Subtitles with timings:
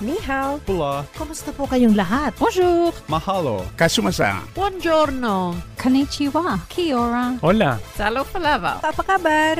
[0.00, 0.60] Ni hao.
[0.66, 1.04] Pula.
[1.16, 2.36] Kumusta po kayong lahat?
[2.36, 2.92] Bonjour.
[3.08, 3.64] Mahalo.
[3.80, 4.44] Kasumasa.
[4.52, 5.56] Buongiorno.
[5.80, 6.60] Konnichiwa.
[6.68, 7.40] Kia ora.
[7.40, 7.80] Hola.
[7.96, 8.84] Salo palava.
[8.84, 9.56] Apa kabar?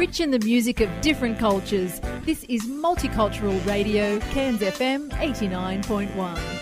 [0.00, 6.61] Rich in the music of different cultures, this is Multicultural Radio, Cairns FM 89.1.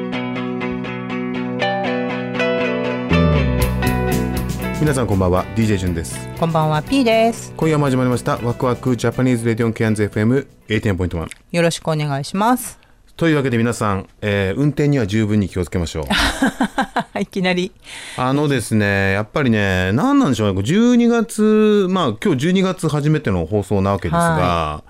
[4.81, 6.27] 皆さんこんばんは DJ ジュンです。
[6.39, 7.53] こんばんは P です。
[7.55, 12.79] 今夜も始まりましたワクワクジャパニーズレディオンケアンズ FM80.1 よろしくお願いします。
[13.15, 16.05] というわけで皆さん、えー運転には十分に気をつけましょう。
[17.21, 17.71] いきなり。
[18.17, 24.83] あのですねやっぱりね何なんでしょうね12月まあ今日12月初めての放送なわけですが、は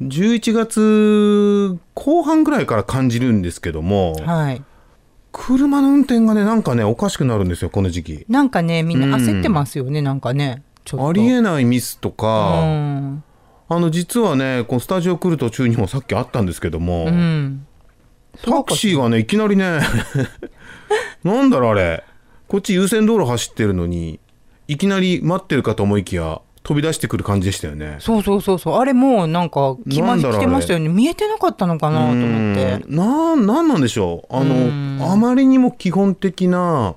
[0.00, 4.62] 11月後半ぐらいから感じるんですけども、はい
[5.36, 8.26] 車の運転がねなんかねおかしくなるんですよこの時期。
[8.28, 11.08] なんかねみんな焦ってますよね、なんかねちょっと。
[11.08, 13.24] ありえないミスとか、うん。
[13.68, 17.66] あの実はねこのスタジオ来る途中にもさっきあったんですけども、うん。
[18.42, 19.80] タクシーがねいきなりね
[21.24, 22.04] なんだろうあれ。
[22.46, 24.20] こっち優先道路走ってるのに
[24.68, 27.98] いきなり待ってるかと思いきや飛び出してくる感じでしたよね。
[28.00, 28.74] そうそうそうそう。
[28.76, 30.88] あれもうなんか決まりなんだろう来てましたよね。
[30.88, 32.86] 見えてなかったのかなと思って。
[32.88, 32.96] うん。
[32.96, 34.34] なんなんなんでしょう。
[34.34, 34.98] あうん。
[34.98, 36.96] のあまりにも基本的な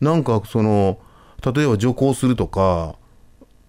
[0.00, 0.98] なんかその
[1.44, 2.96] 例えば徐行するとか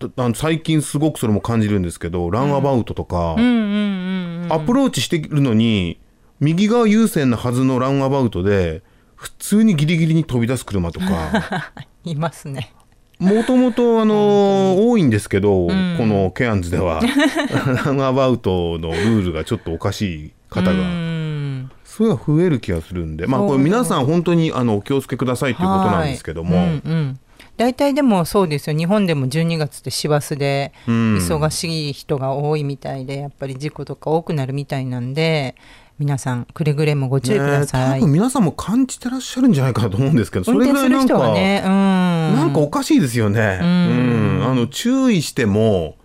[0.09, 5.99] たあの最近すごくそれも感じるんですけどランアバウトとか、アプローチしてるのに
[6.39, 8.81] 右側優先なはずのランアバウトで
[9.15, 11.73] 普通にギリギリに飛び出す車とか。
[12.03, 12.73] いますね
[13.23, 15.97] もともとあの多いんですけど、ん。
[15.97, 17.01] このケアンズでは
[17.85, 20.83] ランアバウトのルールがちょっとおかしい方うが。
[20.83, 21.71] ん。
[21.85, 26.65] それが増える気がするんで、まあ、これ皆さん本当にあのお気をつけくださいということなんですけども、はい。
[26.65, 27.19] うんうん。
[27.55, 28.77] 大体でもそうですよ。
[28.77, 31.17] 日本でも12月って師走でうん。
[31.17, 35.55] 忙しい人が多いみたいでやっぱり事故とか多くなるみたいなんで
[36.03, 41.71] 皆さんくれぐれもご注意ください、ね多分皆さんも感じてらっしゃるんじゃないかなと思うんですけどそ運れぐらいなんか、ねうん。
[41.71, 43.59] なんかおかしいですよね。
[43.61, 43.67] うん。
[43.67, 44.45] うん。
[44.45, 45.95] あの注意しても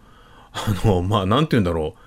[0.53, 2.01] あのまあなんて言うんだろう。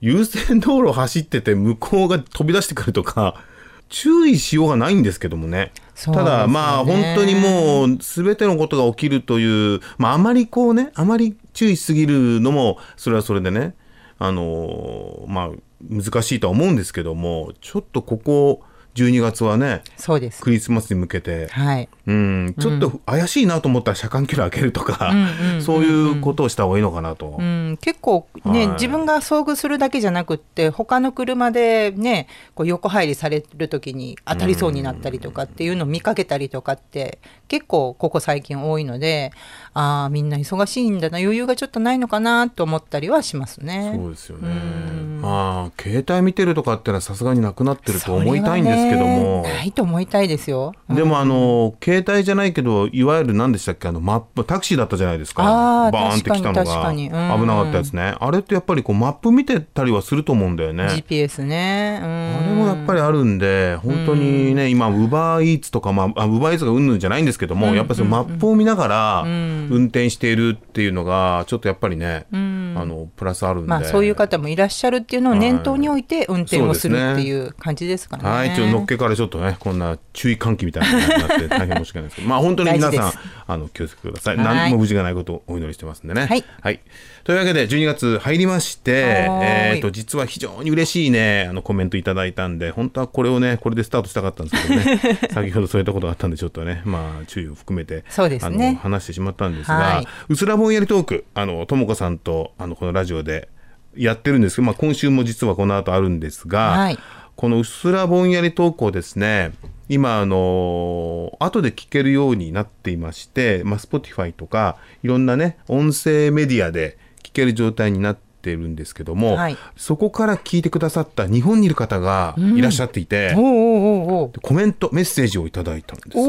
[0.00, 3.42] 優先道路走ってて向こうが飛び出してくるとか
[3.88, 5.58] 注意しようがないんですけどもね。
[5.58, 5.72] ね。
[6.14, 13.74] ただまあ本当にもう全てのことが起きるという、まあ、あまりこうねあまり注意しすぎるのもそれはそれでね
[14.18, 15.50] あのまあ
[15.82, 18.62] 難しいとは思うんですけどもちょっとここ
[18.96, 20.42] 12月はねそうです。
[20.42, 21.48] クリスマスに向けて。
[21.48, 21.88] はい。
[22.06, 27.36] うん、ちょっと怪しいなと思ったら車間距離開けるとか、うんそういうことをした方がいいのかなと。
[27.38, 28.74] うん、結構ね、はい。
[28.74, 37.18] 自分が遭遇するだけじゃなくって他の車でねこう横入りされる時に当たりそうになったりとかっていうのを見かけたりとかって
[37.48, 39.32] 結構ここ最近多いので
[39.74, 43.92] ああみんな忙しいんだな余裕がちょっとないのかなと思ったりはしますね。
[43.94, 44.48] そうですよね。
[44.48, 45.20] うん。
[45.22, 49.42] まあ携帯見てるとかってのはさすがになくなってると思いたいんですけども。
[49.42, 50.72] ないと思いたいですよ。
[50.88, 53.88] でもあの携帯じゃないけどいわゆる何でしたっけ？
[53.88, 55.42] あのマップタクシーだったじゃないですか。
[55.42, 56.92] バーンって来たのが。
[56.92, 58.14] 危なかったやつね。
[58.18, 60.84] あれってやっぱりこうマップ見てたりはすると思うんだよね。
[60.84, 62.00] GPS ね。
[62.02, 73.68] あれもやっぱりあるんで、本当にね、今、ウバーイーツとか、まあ、ウバーイーツがうんぬんじゃないんですけども、やっぱりそのマップを見ながら運転しているっていうのが、ちょっとやっぱりね、あの、プラスあるんで。
[73.68, 78.28] まあそういう方もいらっしゃるっていうのを念頭に置いて運転をするっていう感じですからね。
[78.28, 83.12] はい、ちょっとのっけからちょっとね、こんな注意喚起みたいなのになって大変申し訳ないですけど、まあ本当に皆さん、
[83.46, 84.36] あの、気をつけください。
[84.36, 86.26] い何も無事がないことをお祈りしてますんでね。
[86.60, 86.80] はい
[87.26, 103.48] というわけで、12月入りまして、え、と、実は非常に嬉しいね、あの、コメントいただいたんで、本当はこれをね、これでスタートしたかったんですけどね、先ほどそういったことがあったんで、ちょっとね、まあ、注意を含めて、そうですねあの、話してしまったんですが、うすらぼんやりトーク、あの、ともこさんと、あの、このラジオで
[103.96, 106.98] やってるんですけど、まあ、今週も実はこの後あるんですが、はい
[107.36, 109.52] このうっすらぼんやりトークをですね、
[109.88, 119.56] 今、あの後で聞けるようになっていまして、まあ、Spotify とか、いろんなね、音声メディアで聞ける状態になっているんですけども、はい。
[119.76, 126.24] そこから聞いてくださった日本にいる方がいらっしゃっていて、おうおうおうおうコメント、メッセージをいただいたんですね。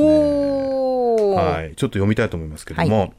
[1.35, 3.11] はい、ちょっと読みたいと思いますけども、はい。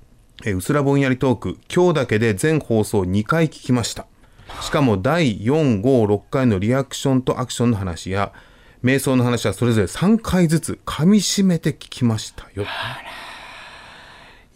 [0.44, 4.06] えーうすらぼんやりトーク、今日だけで全放送2回聞きました。
[4.60, 8.32] しかも第456回のリアクションとアクションの話や
[8.82, 12.66] 瞑想の話はそれぞれ3回ずつ噛み締めて聞きましたよ。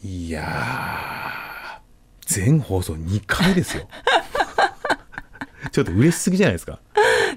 [0.04, 1.80] いやー
[2.26, 3.88] 全放送2回ですよ。
[5.70, 6.80] ちょっと嬉しすぎじゃないですか。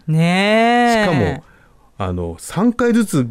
[0.07, 1.05] ねえ。
[1.05, 1.43] しかも
[1.97, 3.27] あの3回ずつ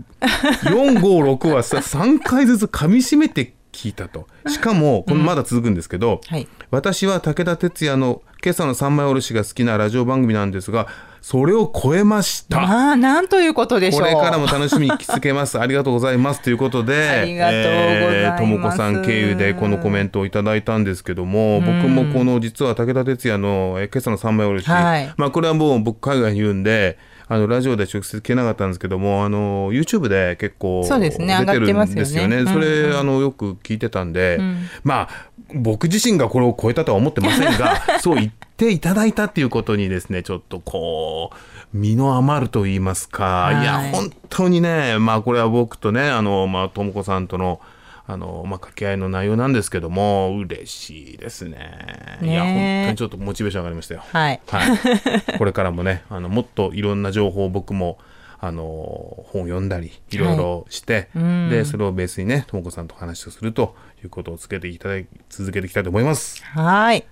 [0.65, 4.27] 456はさ3回ずつ噛み締めて聞いたと。
[4.47, 6.47] しかもこのまだ続くんですけど、はい。
[6.71, 10.87] 私は武田鉄矢の「今朝の三枚おろし」が好きなラジオ番組なんですが
[11.21, 12.61] それを超えました。
[12.61, 14.01] まあなんということでしょう。
[14.03, 15.59] これからも楽しみに聞き続けます。
[15.61, 16.43] ありがとうございます。
[16.43, 18.43] ということで、ありがとうございます。
[18.43, 25.13] ともこさん経由でこのコメントをいただいたんですけども、僕もこの実は武田鉄矢のえー今朝の三枚おろし、はい。
[25.17, 32.45] まあこれはもう僕海外にいるんで、あのラジオで直接聞けなかったんですけども、あの YouTube で結構出てる上がってますよねんですよね。
[32.53, 34.39] それ、うんうんあのよく聞いてたんで、
[34.83, 35.09] まあ
[35.55, 41.37] 僕自身がこれを超えたとは思ってませんが、 そう言っていただいたっていうことにですね、ちょっとこう。
[41.75, 47.61] 身の余ると言いますか、はいい、や本当にねまあこれは僕とねあのまあともこさんとの
[48.07, 52.19] あのまあ掛け合いの内容なんですけども嬉しいですね。
[52.23, 54.03] いや本当にちょっとモチベーション上がりましたよ。
[54.07, 54.41] はい。
[54.47, 54.79] はい、
[55.39, 57.99] これからもねあのもっといろんな情報を僕も
[58.41, 61.49] あの本を読んだりいろいろして、うん。
[61.49, 66.45] でそれをベースにねともこさんと話をするということをつけていただき続けていきたいと思います。
[66.45, 67.07] はい。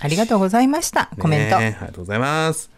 [0.00, 1.10] ありがとうございました。
[1.18, 2.71] コメント、ありがとうございます。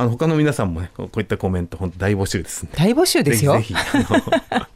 [0.00, 2.66] あの他の皆さんもねこういったコメント本当大募集です。
[2.72, 3.56] 大募集ですよ。
[3.56, 4.66] ぜひぜひあの いただ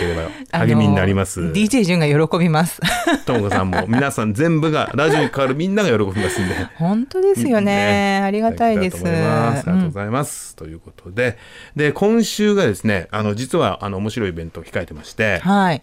[0.00, 0.14] けれ
[0.50, 1.40] ば励みになります。
[1.40, 2.80] DJ 潤が喜びます。
[3.26, 6.54] ともこさんも皆さん全部がラジオに変わるみんなが喜びますんで。
[6.78, 8.20] 本当ですよね。
[8.24, 9.06] ありがたいです。
[9.06, 10.56] ありがとうございます。
[10.56, 11.38] ということで、
[11.76, 15.82] で今週がですね、あの実はあの面白いイベントを控えてまして、はい。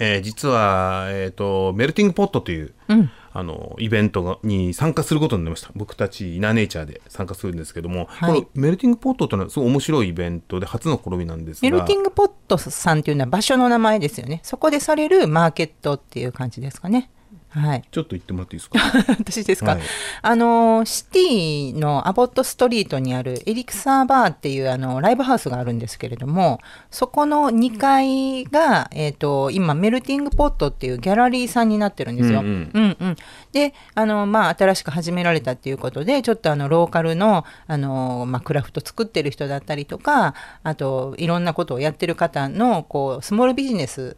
[0.00, 5.70] えー実はえっ、とメルティングポットという、うんあのイベントがに参加することになりました。
[5.74, 8.32] 僕たちイナーネイチャーで参加するんですけども、はい。
[8.32, 14.38] このメルティングポットというのはすごい面白いイベントで初の試みなんですが、メルティングポットさんっていうのは場所の名前ですよね。
[14.44, 17.10] そこでされるマーケットっていう感じですかね
[17.54, 17.84] はい。
[17.90, 18.78] ちょっと言ってもらっていいですか？
[19.18, 19.80] 私ですか、はい。
[20.22, 26.60] あのシティのアボットストリートにあるエリクサーバーっていうあのライブハウスがあるんですけれども
[26.90, 32.40] そこの2階が、えー、と今メルティングポットっていうギャラリーさんになってるんですよ。
[32.40, 32.70] うんうん。
[32.74, 33.16] うんうん。
[33.52, 44.16] であの、まあ、新しく始められたっていうことでちょっとあのローカルのあの、まあ、クラフト作ってる人だったりとかあといろんなことをやってる方のこうスモールビジネス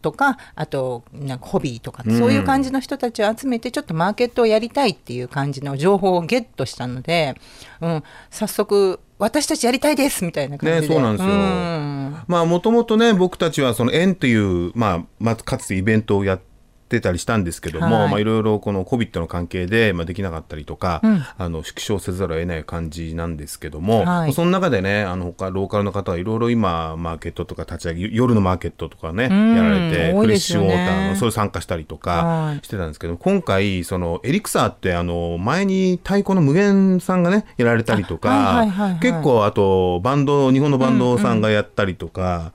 [0.00, 7.34] とかあとなんかホビーとか、うんそういう感じの人たちを集めてちょっとマーケットをやりたいっていう感じの情報をゲットしたので、
[7.80, 11.32] うん、早速私たちやりたいですみたいな感じで、ねそうなんですよ。
[11.32, 12.24] ん。
[12.26, 16.51] まあもともとね僕たちはその縁という、まあ、まあかつてイベントをやって
[17.00, 21.22] たりしたんですけども、はいまあいろいろこの COVID の関係で、まあ、できなかったりとか、うん。
[21.38, 24.32] あの縮小せざるを得ない感じなんですけども、はい。
[24.32, 32.56] その中でねあの他ローカルの方はいろいろ今マーケットとか立ち上げ夜のマーケットとかね、うんやられて多いフレッシュウォーターのそれ参加したりとかはい。
[32.64, 39.00] してたんですけど、今回そのエリクサーってあの前に太鼓の無限さんがねやられたりとか、あはいはいはいはい。
[39.00, 42.52] 結構あとバンド日本のバンドさんがやったりとか、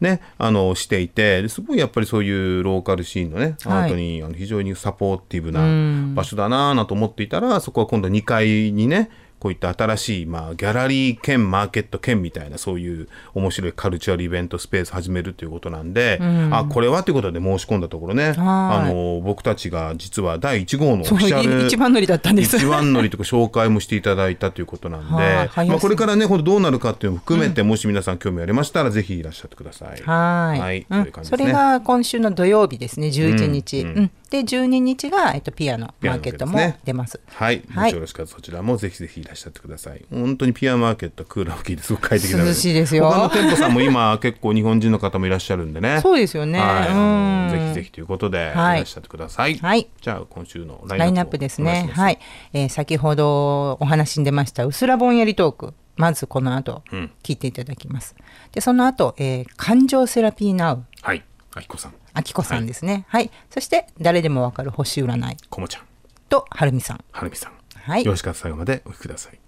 [0.00, 3.82] ね、あのしていてですごいやっぱりそういうローカルシーンのね、はい。
[3.84, 6.14] アートにあの非常にサポーティブうなん。
[6.14, 16.54] 場所だなぁなと思っていたらそこは今度2階にねこういった新しい、まあ、ギャラリー兼マーケット兼みたいなそういう面白いカルチュアルイベントスペース始めるということなんで、ん。
[16.54, 22.56] あこれはということで申し込んだところねあの僕たちが実は第1号のオフそうィシャル一番乗りだったんです。
[22.56, 30.00] 一番乗りとか紹介もしていただいたということなんで、まあ、これからねどうなるかっていうのも含めて、もし皆さん興味ありましたらぜひいらっしゃってください。
[30.02, 30.86] はい、はい。
[30.88, 31.02] うん。
[31.02, 31.44] という感じですね。
[31.44, 34.02] それが今週の土曜日ですね11日、ううん。
[34.04, 34.10] ん。
[34.30, 37.20] で12日が、えっと、ピアノマーケットも出ます。
[37.26, 37.90] はい、もはい。
[37.90, 40.04] しよろしかったらそちらもぜひぜひいらっしゃってください。
[40.10, 46.00] 本当にピアマーケットクーラー吹きですごく快適なので涼しいですよ他の店舗さんも今結構日本人の方もいらっしゃるんでね。
[46.00, 46.58] そうですよね。
[46.58, 49.56] はい、ぜひぜひということでいはいらっしゃってください。
[49.56, 51.90] はいじゃあ今週のララインナッププですね。
[51.92, 52.18] はい、
[52.52, 55.74] えー先ほどお話に出ましたうすらぼんやりトーク。
[55.96, 58.16] まずこの後うん聞いていただきます。
[58.52, 61.22] でその後、えー感情セラピーナウはい、
[61.54, 63.04] あきこさん、あきこさんですね。
[63.08, 65.82] はい、そして誰でもわかる星占いこもちゃん、
[66.28, 67.04] とはるみさん。
[67.12, 69.38] はるみさん、はいよろしかったら最後までお聞きください。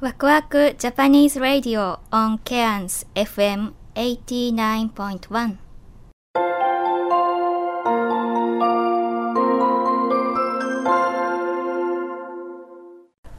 [0.00, 5.56] ワクワクジャパニーズ・ラディオ on Cairns FM 89.1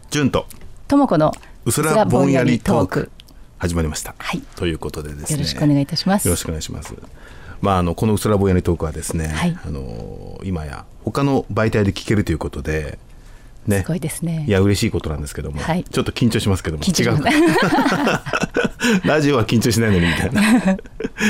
[0.09, 0.45] 純と
[0.87, 1.31] ともこの
[1.65, 3.11] うすらぼんやりトークうすらぼんやりトーク
[3.57, 4.13] 始まりました。
[4.17, 5.37] はいということでですね。
[5.37, 6.27] よろしくお願いいたします。
[6.27, 6.93] よろしくお願いします。
[7.61, 12.99] まあ、あのこのうすらぼんやりトークはですね、はいあの今や他の媒体で聞けるということで
[13.67, 13.81] ね。
[13.81, 14.45] すごいですね。
[14.47, 15.83] いや嬉しいことなんですけども、はい。
[15.83, 16.83] ちょっと緊張しますけども。
[16.83, 17.19] 違う
[19.07, 20.41] ラジオは緊張しないのにみたいな。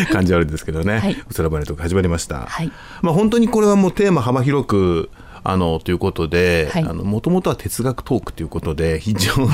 [0.11, 1.13] 感じはあるんですけどね、はい。
[1.13, 2.71] うつらばれとか始まりました、はい。
[3.01, 5.09] まあ本当にこれはもうテーマ幅広く
[5.43, 6.83] あのということではい。
[6.83, 9.49] もともとは哲学トークということで非常に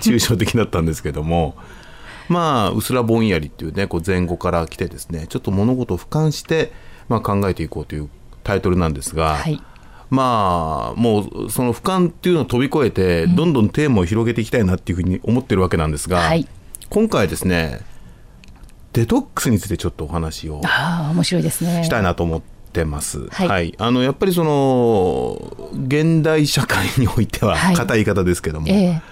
[0.00, 1.56] 抽象的だったんですけども。
[2.28, 6.72] まあ「うすらぼんやり」っていうねこう前後から来てですねちょっと物事を俯瞰して、
[7.08, 8.10] まあ、考えていこうという
[8.44, 9.62] タイトルなんですが、はい
[10.10, 16.46] まあもうその俯瞰っていうのを飛び越えて、どんどんテーマを広げていきたいなっていうふうに思ってるわけなんですが、はい。
[16.88, 17.80] 今回ですね
[18.94, 21.84] デトックスについてちょっとお話をああ面白いですね。
[21.84, 23.28] したいなと思ってます。
[23.28, 23.74] はい。
[23.78, 27.76] あのやっぱりその現代社会においてははい。
[27.76, 29.02] 硬い言い方ですけども、ええ。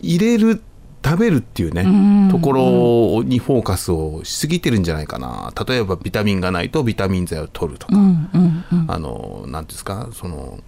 [0.00, 0.62] 入れる
[1.04, 2.30] 食べるっていうねん。
[2.30, 5.52] ところにフォーカスをしすぎてるんじゃないかな。
[5.66, 8.84] 例えばビタミンがないとビタミン剤を取るとか、うんうんうん。
[8.88, 10.08] あのなんていうんですか？
[10.12, 10.60] その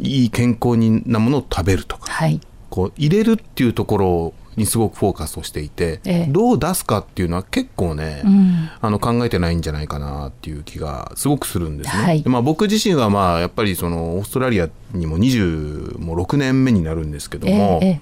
[0.00, 2.10] いい健康になものを食べるとか。
[2.10, 2.40] はい。
[2.70, 6.26] こう入れるっていうところにすごくフォーカスをしていて、ええ。
[6.28, 8.68] どう出すかっていうのは結構ね、うん。
[8.80, 12.02] あの考えてないんじゃないかなっていう気がすごくするんですね。
[12.02, 12.22] はい。
[12.22, 18.00] でまあ、僕自身はまあやっぱりそのオーストラリアにも26年目になるんですけども、えええ。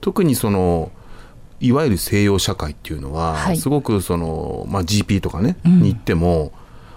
[0.00, 0.92] 特にその
[1.60, 3.56] いわゆる西洋社会っていうのは、はい。
[3.56, 6.52] すごくその、まあ、GP とかね、に行っても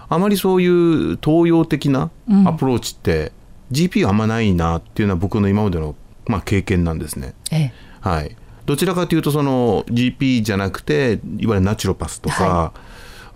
[0.10, 2.12] あまりそういう東洋的な
[2.46, 3.32] アプローチって、
[3.72, 5.96] GP はあんまないなっていうのは僕の今までの、
[6.28, 7.34] まあ、経験なんですね。
[7.52, 7.74] ええ。
[8.00, 8.36] はい、
[8.66, 12.74] どちらかというとその GP じゃなくていわゆる naturopath とか、は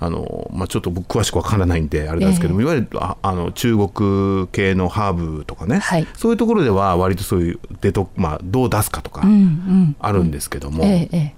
[0.03, 6.07] あのまあ、ちょっと僕詳しくわからないんであれなんですけども、いわゆるああの中国系のハーブとかね、はい。
[6.15, 9.21] そういうところでは割とそういうデト、まあ、どう出すかとか
[9.99, 11.35] あるんですけども、えええ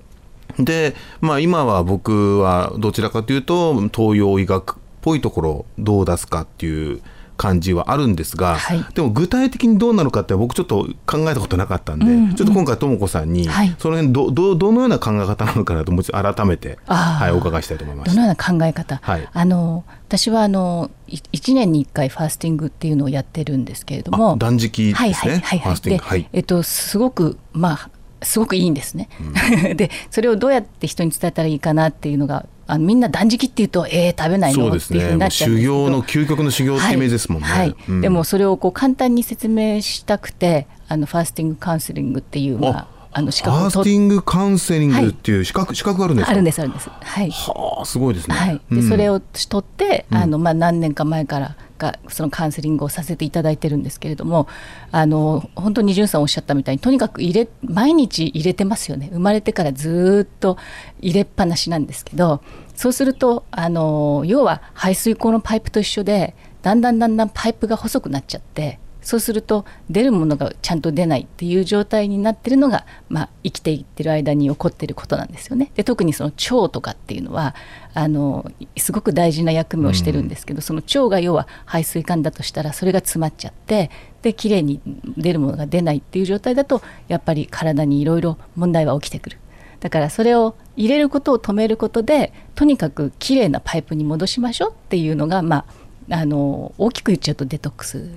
[0.60, 0.64] え。
[0.64, 7.02] で、まあ、今は僕はどちらかというと東洋医学っぽいところをどう出すかっていう
[7.38, 8.86] 感じはあるんですが、はい。
[8.94, 12.36] でも具体的にどうなるかって僕ちょっと考えたことなかったんで、うんうん。
[12.36, 13.76] ちょっと今回とも子さんに、はい。
[13.80, 18.16] その辺どどどのような考え方なのかなともう一度改めて、はい、お伺いしたいと思いました。
[18.16, 19.28] どのような考え方、はい。
[19.32, 25.08] あの私はあの1年に1回ファースティングっていうのをやってるんですけれどもあ断食ですね。
[25.08, 25.74] はいはいはいファはい。
[25.74, 26.04] でースティング。
[26.04, 26.30] はい。
[26.34, 27.90] えっとすごくまあ
[28.24, 29.10] すごくいいんですね、
[29.76, 34.68] でそれをどうやって人に伝えたらいいかなっていうのがあのみんな断食っていうとえー、食べないの？
[34.68, 35.78] っていうふうになっちゃうんですけど。
[35.84, 37.48] 修行の究極の修行ってイメージですもんね。
[37.48, 37.60] はい。
[37.60, 38.02] はいうん。
[38.02, 46.32] でもそれをこう簡単に説明したくてあのファースティングカウンセリングっていうまああの資ファースティングカウンセリングっていう資格,、資格があるんですか？
[46.32, 46.90] あるんですあるんです。
[46.90, 47.30] はい。
[47.30, 48.36] はあすごいですね。
[48.36, 48.90] はい、でうん。
[48.90, 54.48] それを取って、あのまあ、何年か前からがそのカウンセリングをさせていただいてるんですけれども
[54.92, 59.10] あの本当に潤さんおっしゃったみたいにとにかく入れ毎日入れてますよね。
[59.12, 60.58] 生まれてからずっと
[61.02, 62.42] 入れっぱなしなんですけど
[62.76, 75.72] そうするとあの要は排水溝のパイプと一緒でだんだんだんだんパイプが細くなっちゃってそうすると出るものがちゃんと出ないっていう状態になってるのが、まあ、生きていってる間に起こってることなんですよね。
[75.76, 77.54] で特にその腸とかっていうのは
[77.94, 83.92] あのすごく大事な役目をしてるんですけど、その腸が要は排水管だとしたらそれが詰まっちゃって
[84.22, 84.82] できれいに
[85.18, 89.38] 出るものが出ないっていう状態だとやっぱり体にいろいろ問題は起きてくる。
[89.80, 95.66] だからそれを入れることを止めることでとにかくきれいなパイプに戻しましょうっていうのがまあ
[96.10, 98.10] あの大きく言っちゃうとデトックス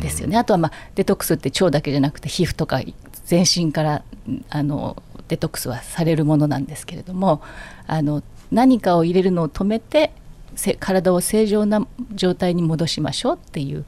[0.00, 0.36] ですよね。
[0.36, 2.80] あとは、まあ、デトックスって腸だけじゃなくて皮膚とか
[3.24, 4.02] 全身から
[4.50, 7.42] あのデトックスはされるものなんですけれども
[7.86, 10.12] あの何かを入れるのを止めて
[10.54, 13.84] せ体を正常な状態に戻しましょうっていう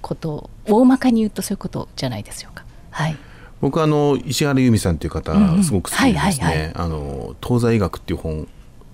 [0.00, 2.64] ことを大まかに言うとそういうことじゃないでしょうか。
[2.90, 3.16] はい、
[3.60, 8.48] 僕はあの石原由美さんという方すごく好きでですはいはいねあの東西医学っていう本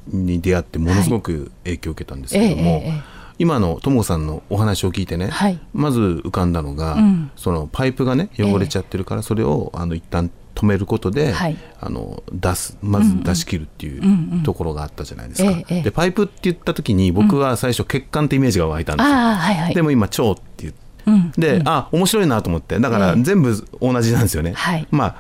[0.08, 5.58] に出会ってものすごく影響を受けたんですけども、ええええ今のともさんのお話を聞いてね、はい。
[5.72, 7.30] まず浮かんだのが、うん。
[7.36, 11.56] そのパイプがね汚れちゃってるからそれをあの一旦止めることで、はい。
[11.80, 15.50] あの出すまず出し切るっていうんうんうところがあったじゃないですか。
[15.50, 15.82] ええええ。
[15.82, 19.14] でパイプって言った時に僕は最初血管ってイメージが湧いたんですよ。
[19.14, 19.74] ああはいはい。
[19.74, 21.32] でも今腸って言ってうん。
[21.32, 22.78] で、あ面白いなと思って。
[22.78, 24.86] だからええ全部同じなんですよね、はい。
[24.90, 25.16] まあ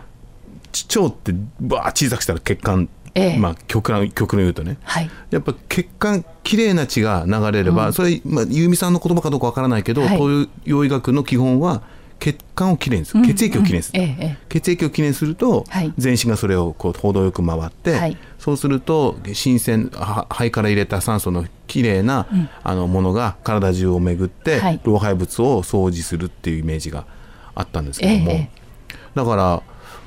[0.70, 3.38] ち腸ってバー小さくしたら血管、ええ。
[3.38, 4.78] まあ極論極論言うとね。
[4.84, 5.10] はい。
[5.30, 10.18] やっぱ血管きれいな血が流れれば、それ、まあ、ゆうみさんの言葉かどうかわからないけど、はい。
[10.18, 11.82] 東洋医学の基本は
[12.18, 14.46] 血管をきれいにする、血液をきれいにする、ええええ。
[14.48, 15.92] 血液をきれいにすると、はい。
[15.98, 18.16] 全身がそれをこう程よく回って、はい。
[18.38, 22.26] そうすると新鮮は肺から入れた酸素のきれいな、
[22.62, 24.80] あのものが体中を巡って、はい。
[24.84, 27.04] 老廃物を掃除するっていうイメージが
[27.54, 28.50] あったんですけども、ええ。
[29.14, 29.62] だから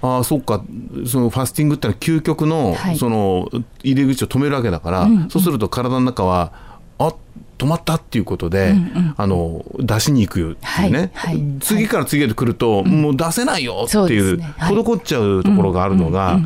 [0.06, 0.64] ああそっか。
[1.06, 2.98] そのファスティングってのは究極の,、はい。
[2.98, 3.50] その
[3.84, 6.52] 入り口を止めるわけだから、そうすると体の中は
[6.98, 7.14] あ
[7.58, 8.76] 止まったっていうことで、
[9.18, 11.44] あの出しに行くよっていうね、はいはい。
[11.62, 14.54] 次から次へと来ると、もう出せないよっていうすね。
[14.58, 14.76] はい。
[14.76, 16.40] 滞っちゃうところがあるのが、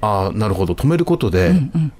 [0.00, 0.74] ああなるほど。
[0.74, 1.54] 止めることで、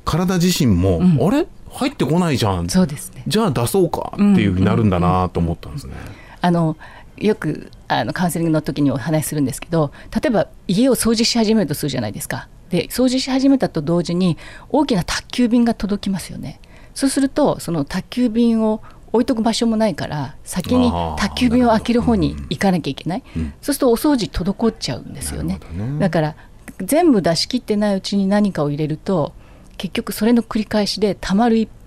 [0.05, 1.47] 体自身も、あれ？
[1.75, 2.69] 入ってこないじゃん。
[3.15, 3.25] ね。
[3.27, 5.95] じゃあ出そうかっていうふうになるんだなと思ったんですね。
[6.43, 6.77] あの
[7.16, 12.49] よくあのカウンセリングの時にお話しするんですけど例えば家を掃除し始めるとするじゃないですか。
[12.71, 14.38] で掃除し始めたと同時に
[14.71, 16.61] 大きな宅急便が届きますよね。
[16.95, 23.23] そうするとその宅急便を置いとく場所もないから先に宅急便を開ける方に行かなきゃいけない、
[23.61, 25.61] そうするとお掃除滞っちゃうんですよね。
[25.75, 25.99] ね。
[25.99, 26.37] だから
[26.81, 29.35] 全部出し切ってないうちに何かを入れると
[29.76, 31.82] 結局それの繰り返しでたまる一一方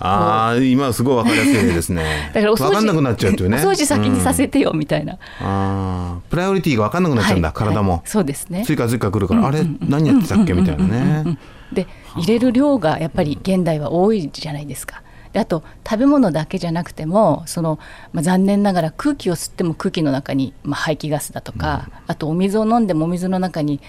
[0.00, 2.30] ああ今はすごい分かりやすい例ですね。
[2.34, 3.58] だからお掃除分かんなくなっちゃうというね。
[3.58, 7.56] お掃除先にさせてよみたいな、ああプライオリティが分かんなくなっちゃうんだ、はい。
[7.56, 8.64] 体も、はいそうですね。
[8.64, 11.38] 追加追加来るから、あれ何やってたっけみたいなね。
[11.72, 11.86] で
[12.16, 15.02] 入れる量がやっぱり現代は多いじゃないですか。
[15.32, 17.78] であと食べ物だけじゃなくてもその、
[18.12, 23.80] まあ、残念ながら空気を吸っても空気の中に、まあ、排気ガスだとか、あとお水を飲んでもお水の中に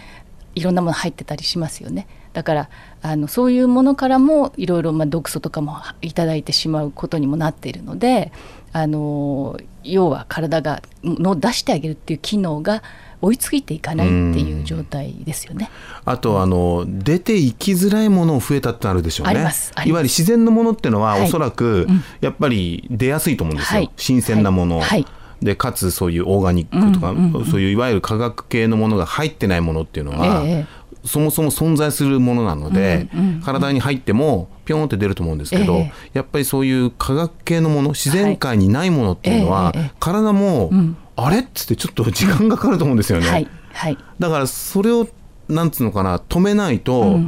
[0.55, 2.69] いろんなもの入ってたりしますよねだから
[3.01, 8.31] あのそういうものからもいろいろまあ毒素とかもいただいてしまうことにもなっているので
[8.71, 12.81] あの要は体がの出してあげるっていう機能が
[13.21, 15.69] 追いついていかないっていう状態ですよね。
[16.03, 19.33] あとあの出ていきづらいもの増えたってあるでしょうね。
[19.33, 19.51] いわ
[19.85, 21.23] ゆる自然のものっていうのは、はい。
[21.23, 21.87] おそらく
[22.19, 23.91] やっぱり出やすいと思うんですよ、はい。
[23.95, 24.87] 新鮮なもの、はい。
[24.87, 25.05] はい。
[25.41, 27.13] でかつそういうオーガニックとか、
[27.49, 30.65] そういういわゆる化学系のものが入ってないものっていうのは、え
[31.03, 33.07] そもそも存在するものなので、
[33.43, 35.91] 体に入ってもピョンって出ると思うんですけど、ええ。
[36.13, 39.73] やっぱりそういう化学系のもの自然界にないものっていうのは、はい。
[39.75, 40.71] ええええ体も、
[41.15, 43.29] あれっつってちょっと 時間がかかると思うんですよね。
[43.29, 43.97] はいはい。
[44.19, 45.07] だからそれを
[45.49, 47.19] なんつうのかな止めないと、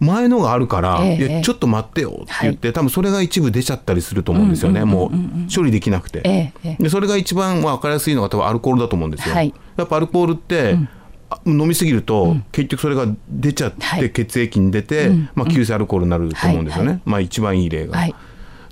[0.00, 6.22] 前のがあるから、ええいやちょっと待ってよって言って、多分それが一部出ちゃったりすると思うんですよね、もう処理できなくて、
[6.64, 9.54] えでそれが一番まあ分かりやすいのが多分アルコールだと思うんですよ、はい。
[9.76, 10.99] やっぱアルコールって、あ
[11.46, 14.10] 飲みすぎると、結局それが出ちゃって、はい。
[14.10, 17.96] 血液に出て、まあ、急性アルコールになると思うんですよね、はいまあ一番いい例が。
[17.96, 18.14] はい。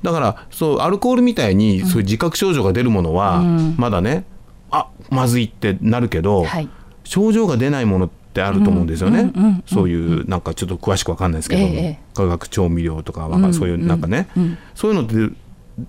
[0.03, 3.43] だからそうアルコールみたいにそういう自覚症状が出るものは、
[3.77, 4.25] まだね
[4.71, 6.69] あまずいってなるけど、はい。
[7.05, 9.33] 症状が出ないものってあると思うんですよね、
[9.67, 14.01] そういうなんかちょっと詳しくわかんないですけど化学調味料とかそういうなん。
[14.01, 14.29] かね、
[14.75, 15.35] そういうのって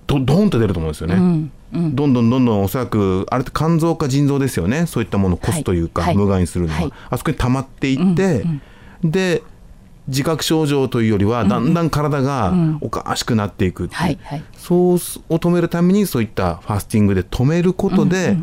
[0.07, 4.85] どどんと出ると思うんですよね、どんどんどんどんおそらくあれって肝臓か腎臓ですよね。
[4.87, 6.17] そういったものをこすというか、はい。
[6.17, 6.93] 無害にするのは、はい。
[7.09, 8.45] あそこに溜まっていって、
[9.03, 9.43] で
[10.07, 13.89] 自覚症状というよりはだんだん体がおかしくなっていく
[14.57, 18.35] そうを止めるためにそういったファスティングで止めることで、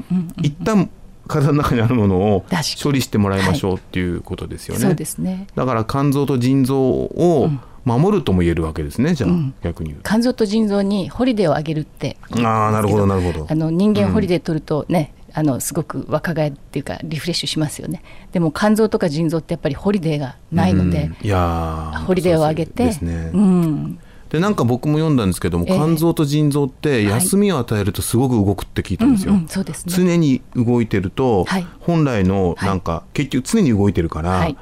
[0.43, 0.89] 一旦
[1.27, 2.45] 体の中にあるものを
[2.81, 4.81] 処理してもらいましょうっていうことですよね。
[4.81, 5.49] そうですね。
[5.57, 7.51] だから肝臓と腎臓を
[7.87, 9.31] 守るとも言えるわけですね、じゃあ、
[9.63, 10.09] 逆に言うと。
[10.09, 12.17] 肝臓と腎臓にホリデーをあげるって。
[12.33, 13.47] ああなるほどなるほど。
[13.49, 13.55] あ。
[13.55, 18.03] の人間ホリデー取るとね、あのすごく若返っていうかリフレッシュしますよね。
[18.33, 21.27] でも肝臓とか腎臓ってやっぱりホリデーがないので、うん。
[21.27, 22.87] いやーホリデーをあげて。
[22.87, 23.31] ですね。
[23.33, 23.99] うん、
[24.31, 25.77] でなんか僕も読んだんですけども、ええ。
[25.77, 29.35] 肝臓と腎臓って休みを与えるとすごく動くって聞いたんですよ。
[29.35, 29.95] うんうんそうですね。
[29.95, 31.67] 常に動いてると、はい。
[31.79, 34.57] 本来のなんか、結局常に動いてるから、はい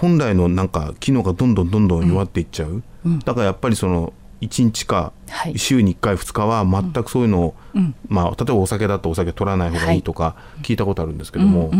[0.00, 2.82] 本来のなんか機能がどんどんどんどん弱っていっちゃう、
[3.24, 5.58] だからやっぱりその1日かはい。
[5.58, 7.54] 週に1回2日は全くそういうのを、
[8.08, 11.70] まあ、例えばお酒だとお酒取らない方がいいとか聞いたことあるんですけども、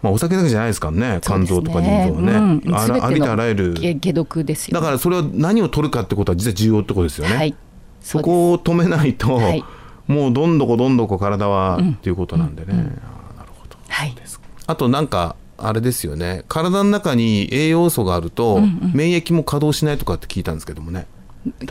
[0.00, 2.32] まあ、お酒だけじゃないですからね肝臓とか腎臓はね、
[2.64, 2.74] うん。
[2.74, 3.74] あらありとあらゆる。
[3.74, 7.36] 解解毒ですよだからそれは何を取るかってことは実は重要ってことですよね。
[7.36, 7.54] はい。
[8.00, 9.62] そこを止めないと、はい。
[10.06, 12.96] もうどんどこどんどこ体はっていうことなんでね、
[13.88, 14.14] はい。
[14.66, 16.44] あとなんかあれですよね。
[16.48, 18.60] 体の中に栄養素があると、
[18.94, 21.06] 免疫も稼働しないとかって聞いたんですけどもね。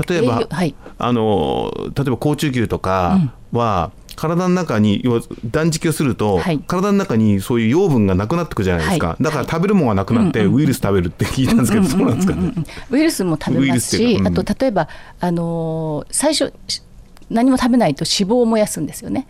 [0.07, 0.75] 例えば、はい。
[0.97, 5.03] あの例えば高中球とかは、体の中に
[5.45, 6.59] 断食をすると、はい。
[6.59, 9.23] 体の中にそういう養分がなくなってくじゃないですか、はい。
[9.23, 12.53] だから食べるものがなくなってウイルス食べるって聞いたんですけど、そうなんですかね。
[12.89, 14.27] ウイルスも食べますし、うん。
[14.27, 16.81] あと例えば、あのー最初し
[17.29, 19.27] 何も食べないと脂肪を燃やすんですよね。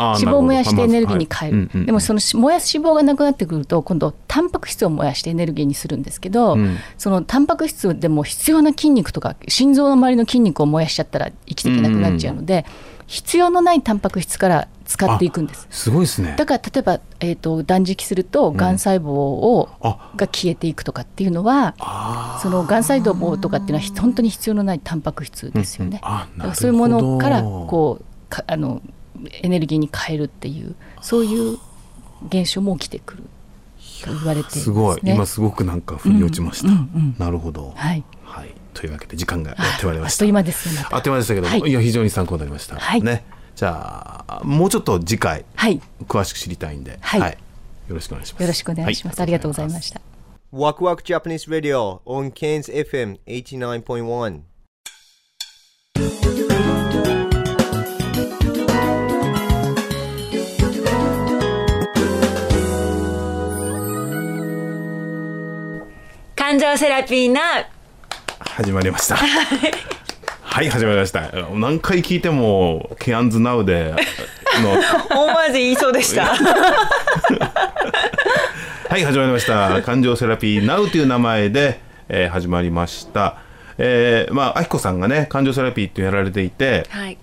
[0.00, 6.76] 脂肪を燃やしてエネルギーに変える、でもそのし燃やす脂肪がなくなってくると今度タンパク質を燃やしてエネルギーにするんですけど、うん。
[6.98, 12.64] そのタンパク質でも必要な筋肉とか心臓の周りの筋肉を燃やしちゃったら生きていけなくなっちゃうので、
[13.10, 15.66] 必要のないタンパク質から使っていくんです。
[15.68, 16.36] すごいですね。
[16.38, 20.12] だから例えば、えー、と断食するとがん細胞を、あ。
[20.16, 21.74] が消えていくとかっていうのは
[22.40, 26.00] そのがん細胞とかっていうのはひ本当に必要のないタンパク質ですよね。
[26.38, 26.46] うん。
[26.46, 28.80] うんそういうものからこうかあの
[29.42, 31.58] エネルギーに変えるっていうそういう
[32.28, 33.22] 現象も起きてくる。
[34.06, 35.00] 言われています、ね、すごい。
[35.04, 37.72] 今すごくなんか腑に落ちました、うんうんうんなるほど。
[37.76, 38.04] はい。
[38.24, 40.16] はい、というわけで時間がやってまいりました。
[40.16, 40.96] あっという間ですねまた。
[40.96, 41.70] あっという間でしたけども、はい。
[41.70, 43.02] い、や非常に参考になりました、はい。
[43.02, 43.24] ね。
[43.56, 45.80] じゃあもうちょっと次回はい。
[46.08, 47.38] 詳しく知りたいんで、はい。
[47.88, 48.42] よろしくお願いします。
[48.42, 50.00] よろしくお願いします、はありがとうございました。
[50.52, 54.40] Waku Waku Japanese Radio on Cairns FM 89.1.
[66.50, 67.40] 感情セラピーな。
[68.40, 69.14] 始まりました。
[69.14, 70.68] はい。
[70.68, 71.30] 始まりました。
[71.54, 73.94] 何回聞いてもケアンズナウで
[74.60, 74.72] の。
[75.16, 76.34] 思わず言いそうでした。
[78.88, 79.80] はい始まりました。
[79.82, 83.36] 感情セラピー Now という名前で、えー始まりました。
[83.78, 87.16] えーまああきこさんがね感情セラピーってやられていて、はい。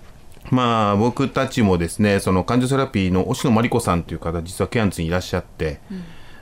[0.51, 5.81] まあ僕たちもですねその感情セラピーの押野真理子さんという方実はケアンズにいらっしゃって、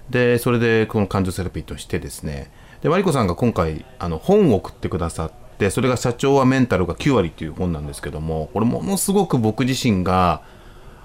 [0.08, 2.52] でそれでこの感情セラピーとしてですね
[2.86, 10.42] で真理子さんが今回あの本を送ってくださってそれが「社長はメンタルが9割」という本なんですけどもこれものすごく僕自身が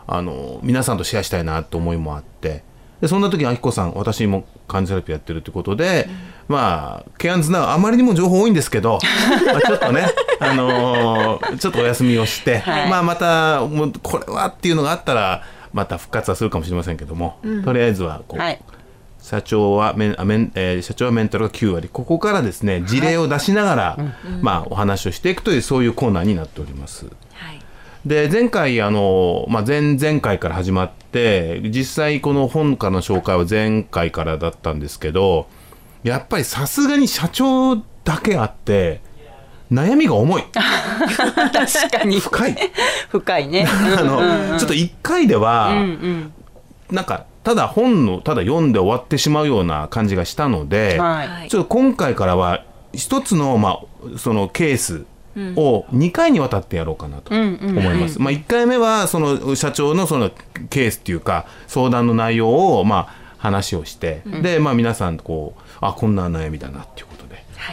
[0.06, 2.64] あの皆さんとシェアしたいなと思いもあって
[3.00, 6.06] でそんな時にあきこさん私も感情セラピーやってるってことで、
[6.48, 8.98] まあケアンズナウあまりにも情報多いんですけど、
[9.46, 10.06] まあ、ちょっとね、
[10.38, 12.90] あのーちょっとお休みをして、はい。
[12.90, 18.60] まあまたもうこれはっていうのがあったらまた復活はするかもしれませんけども、とりあえずはこう、はい
[19.30, 21.88] 社長はメンあメン、えー社長はメンタルが9割。
[21.88, 23.98] ここからですね事例を出しながら、
[24.40, 27.06] まあ、お話をしていくというそういうコーナーになっております。
[27.06, 27.62] はい。
[28.04, 35.46] で前回あの、まあ、前々回から始まって実際この本からの紹介は前回からだったんですけど
[36.02, 39.00] やっぱりさすがに社長だけあって
[39.70, 40.42] 悩みが重い。
[40.50, 41.52] 確
[41.88, 42.18] かに。
[42.18, 42.56] 深い。
[43.10, 43.64] 深いね。
[43.96, 45.72] あのちょっと1回では、
[46.90, 51.48] なんかただ本のただ読んで終わってしまうような感じがしたので、はい。
[51.48, 53.80] ちょっと今回からは一つの,、ま
[54.14, 55.04] あ、そのケース
[55.56, 58.20] を2回にわたってやろうかなと思います。
[58.20, 60.30] まあ、1回目はその社長のその
[60.68, 67.06] ケースっていうか相談の内容をまあ話をして、で、まあ、皆さんこうあこんな悩みだなっていう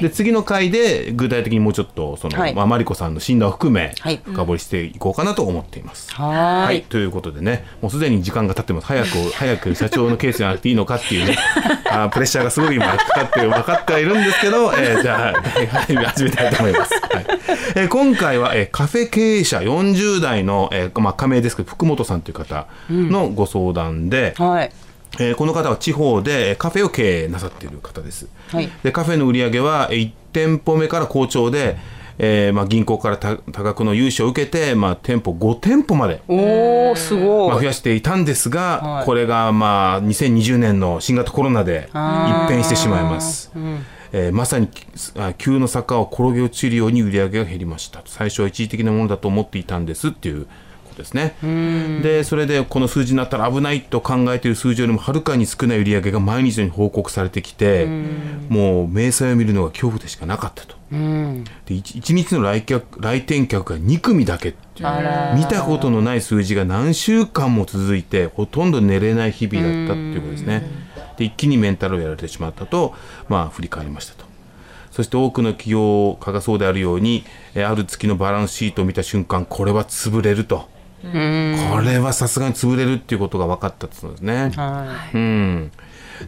[0.02, 0.08] で。
[0.08, 6.14] で次の回で具体的にもうちょっとその、はいまあ、マリコさんの診断を含めはい深掘りしていこうかなと思っています。
[6.14, 8.88] はいい、ということでね、もうすでに時間が経ってます。
[8.88, 11.38] 早く、 早く社長のケースじゃなくていいのかっていうね、
[11.90, 16.94] あープレッシャーがすごい今かかって、分かってはいるんですけど、 えーじゃあ、はい始めたいと思います。
[16.94, 17.26] はい
[17.76, 24.72] えー今回は、えーカフェ経営者40代の、えーまあ、加盟ですけど、福本さんという方のご相談で、はい
[25.20, 28.28] えーこの方は地方でえーカフェを経営なさっている方です。
[28.50, 28.70] はい。
[28.84, 31.78] でカフェの売り上げはえー1店舗目から好調で、
[32.20, 39.06] えーまあ、銀行から多多額の融資を受けて、まあ、店舗5店舗までおおすごまあ、い増やしていたんですが、はい。
[39.06, 43.52] これがまあ2020年の新型コロナで一変してしまいます。
[44.14, 44.70] えーまさに
[45.18, 48.02] あ急の坂を転げ落ちるように売り上げが減りました。
[48.06, 50.48] 最初は一時的なものだと思っていたんですっていう
[50.98, 51.36] ですね。
[52.04, 57.86] でそれでこの数字になったら危ないと考えている数字よりもはるかに少ない売り上げが毎日のように報告されてきて
[58.50, 60.76] もう明細を見るのが恐怖でしかなかったと。
[60.90, 64.90] で 1, 日の来客来店客が2組だけっていう。
[65.38, 70.64] 見たことのない数字が何週間も続いてほとんど寝れない日々だったっていうことですね。
[71.18, 72.94] で一気にメンタルをやられてしまったと
[73.28, 74.26] まあ振り返りましたと。
[74.92, 80.70] そして多くの企業家がそうであるようにえーある月のバランスシートを見た瞬間これは潰れると
[81.02, 84.52] これはさすがに潰れるっていうことが分かったってことですね。
[85.14, 85.72] うん、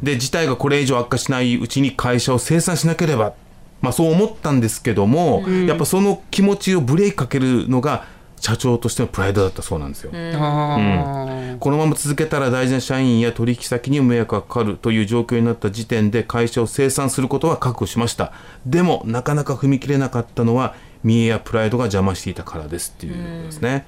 [0.03, 3.33] で事態がこれ以上悪化しないうちに会社を清算しなければ、
[3.81, 8.05] まあ、そう思ったんですけども、やっぱその気持ちをブレーキかけるのが
[8.39, 10.11] 社長としてのプライドだったそうなんですよ。
[10.13, 11.57] うん。
[11.59, 18.31] このまま続けたら大事な社員や取引先にも迷惑がかかるという状況になった時点で会社を清算することは覚悟しました。
[18.65, 23.85] でもなかなか踏み切れなかったのは見栄やプライドが邪魔していたからですっていうことですね。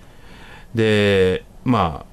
[0.75, 2.11] でまあ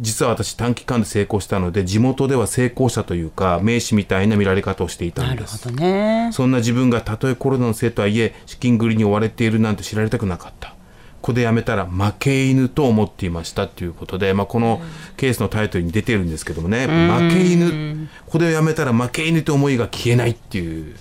[0.00, 5.70] 実は私短期間で成功したので地元では成功者というか名士みたいな見られ方をしていたんです。
[5.70, 6.30] ね。
[6.32, 10.70] そんな自分がたとえコロナのせいとはいえ資金繰りに追われているなんて知られたくなかった。
[11.20, 14.82] ここでやめたら負け犬と思っていましたということで、まあ、この
[15.16, 16.86] ケースのタイトルに出てるんですけどもね。
[16.88, 18.08] 負け犬。
[18.26, 20.96] ここでやめたら負け犬と思いが消えないっていう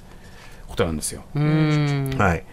[0.68, 1.24] ことなんですよ。
[1.34, 2.44] はい、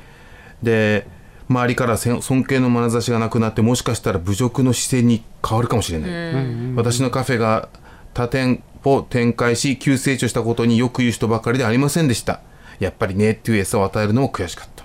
[0.63, 1.07] で
[1.49, 7.69] 周りから尊敬の眼差しがなくなってもしかしたら侮辱の視線に変わるかもしれない、私のカフェが
[8.13, 12.41] 多店舗展開し急成長したことによく言う人ばかりではありませんでした。
[12.79, 14.85] やっぱりねっていう餌を与えるのも悔しかった、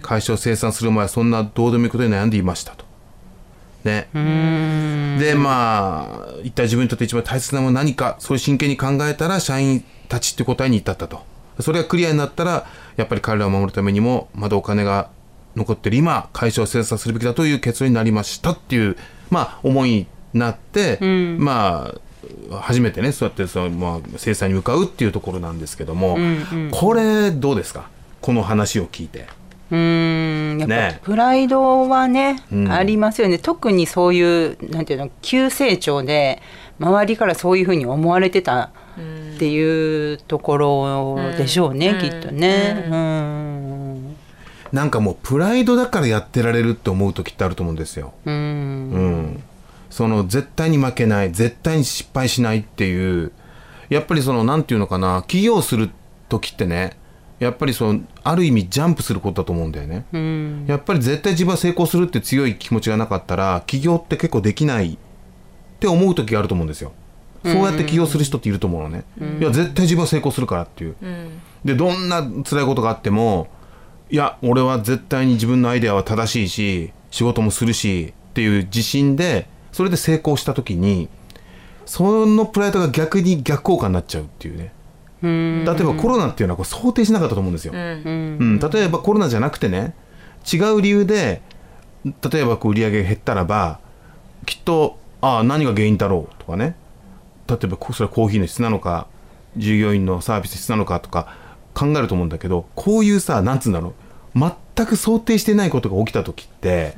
[0.00, 2.84] 会社を生産する前はそんなどうでもいいことで悩んでいましたと。
[3.84, 4.08] ね。
[5.18, 11.22] でまあ一体自分にとって一番大切なものは何かそういう真剣に考えたら社員たちって答えに至ったと。
[11.60, 15.10] それがクリアになったらやっぱり彼らを守るためにもまだお金が
[15.58, 18.96] 残ってる今会社を清算するべきだという結論になりましたっていう
[19.28, 20.98] まあ思いになって、
[21.38, 21.92] ま
[22.50, 26.16] あ初めてねそうやってその、まあ、制裁に向かうっていうところなんですけども、
[26.70, 27.88] これどうですか？
[28.20, 29.26] この話を聞いて。
[29.70, 30.98] うーんやっね。
[31.02, 32.72] ぱプライドはねうん。
[32.72, 33.38] ありますよね。
[33.38, 36.40] 特にそういうなんていうの急成長で
[36.78, 42.86] 周りからそういうふうに思われてたっていうところでしょうね、きっとね。
[42.90, 43.77] うん
[44.72, 48.12] なんかもうプライドだからやってられるって思う時ってあると思うんですよ。
[48.26, 48.34] うん。
[48.34, 49.42] うん、
[49.90, 53.32] その絶対に負けない絶対に失敗しないっていう
[53.88, 55.90] やっぱりそのなんていうのかな起業する
[56.28, 56.98] 時ってね
[57.38, 60.64] やっぱりそのある意味ジャンプすることだと思うんだよね、うん。
[60.66, 64.98] やっぱり絶対自分は成功するって強い気持ちがなかったら起業って結構できないっ
[65.78, 66.92] て思う時があると思うんですよ。
[67.44, 69.04] そうやって起業する人っていると思うのね、
[69.40, 70.96] いや絶対自分は成功するからっていう、
[71.64, 73.46] でどんな辛いことがあっても
[74.10, 81.08] いや俺は絶対に自分のアイデアは正しいし仕事もするしっていう自信でそれで成功した時に
[81.84, 84.72] そのプライドが逆に逆効果になっちゃうっていうね。
[85.20, 88.60] 例えばコロナっていうのはこれ想定しなかったと思うんですよ、うん。
[88.60, 89.94] 例えばコロナじゃなくてね
[90.50, 91.42] 違う理由で
[92.04, 93.80] 例えばこう売り上げが減ったらば
[94.46, 96.76] きっとああ何が原因だろうとかね。
[97.48, 99.08] 例えばこそれはコーヒーの質なのか
[99.56, 101.34] 従業員のサービス質なのかとか
[101.78, 103.92] 考えると思うんだけどこういうさなんつうんだろう。
[104.34, 106.94] 全く想定してないことが起きた時って、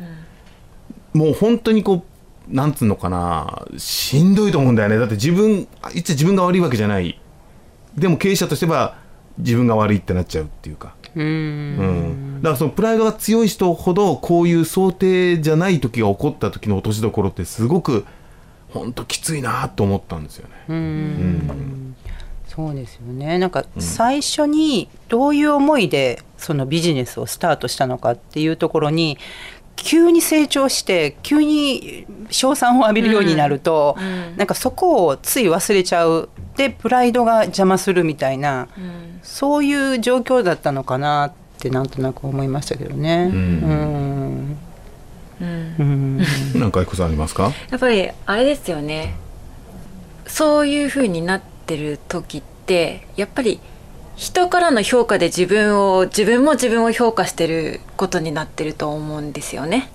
[1.15, 2.05] もう本当にこ
[2.51, 4.99] うなんつうのかなしんどいと思うんだよね。
[4.99, 7.19] だって自分一応自分が悪いわけじゃない。
[7.97, 8.99] でも経営者としては
[9.39, 10.95] 自分が悪いってなっちゃうっていうか。
[11.17, 18.05] うん、だからそのプライドが強い人ほどこういう想定じゃない時が起こった時の落としどころってすごく
[18.69, 20.55] 本当きついなと思ったんですよね。
[20.69, 21.90] うん
[22.55, 23.39] そうですよね。
[23.39, 29.19] なんか最初にどういう思いでそのビジネスをスタートしたのかっていうところに
[29.77, 33.97] 急に成長して急に称賛を浴びるようになると、
[34.37, 36.29] なんかそこをつい忘れちゃう。
[36.57, 38.69] でプライドが邪魔するみたいな、
[39.23, 43.31] そういう状況だったのかなってなんとなく思いましたけどね。
[43.33, 44.59] うん。
[45.41, 45.45] う
[45.85, 46.19] ん。
[46.59, 46.73] なん。
[46.73, 47.53] かありますか？
[47.71, 49.15] やっぱりあれですよね。
[50.27, 53.61] そういう風になってる時ってやっぱり
[54.17, 59.91] 人からの評価で自分を自分も自分を評価してることになってると思うんですよね。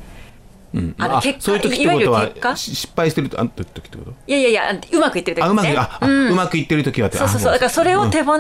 [0.73, 4.13] うん、あの結果そういう時ってことは失敗してるとあん時ってこと？
[4.27, 6.31] いやいやいやうまくいってる時あうまくねあ、あうん。
[6.31, 7.49] うまくいってる時はそうそうそう。
[7.49, 8.25] あだからそれを手うん。
[8.25, 8.38] 放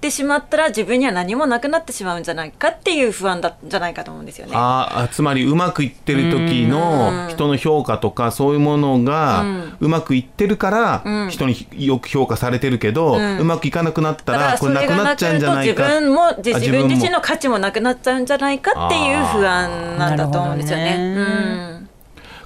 [0.00, 4.54] してしまったら自分には何もなくなってしまうんじゃないかっていう不安だじゃないかと思うんですよね。
[4.56, 9.44] ああつまりうまくいってる時の人の評価とかそういうものが
[9.78, 15.86] うまくいってるから人によく評価されてるけど、うまくいかなくなったららこれなくななっちゃうんじゃくないか。
[15.86, 20.96] 分も自分自身もの価値もなくなっちゃうんじゃないかっていう不安なんだと思うんですよね。
[20.96, 21.88] なるほどうん。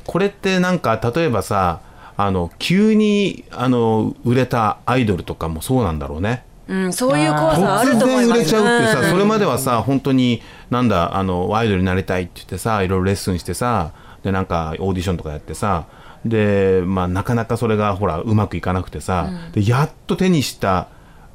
[0.04, 1.78] これってなんか例えばさ
[2.16, 6.42] あの急にあの売れたアイドルとかもそうなんだろうね。
[6.66, 8.36] うん、そういう怖さあ突ると思います。
[8.36, 9.10] 然売れちゃうってさ、うん。
[9.10, 15.86] それまではさ本当になんだあのアイドルになりたいって言ってさいろいろレッスンしてさでなんかオーディションとかやってさ
[16.24, 20.88] で、まあ、なかなかそれがほらうまくいかなくてさ、でやっと手にした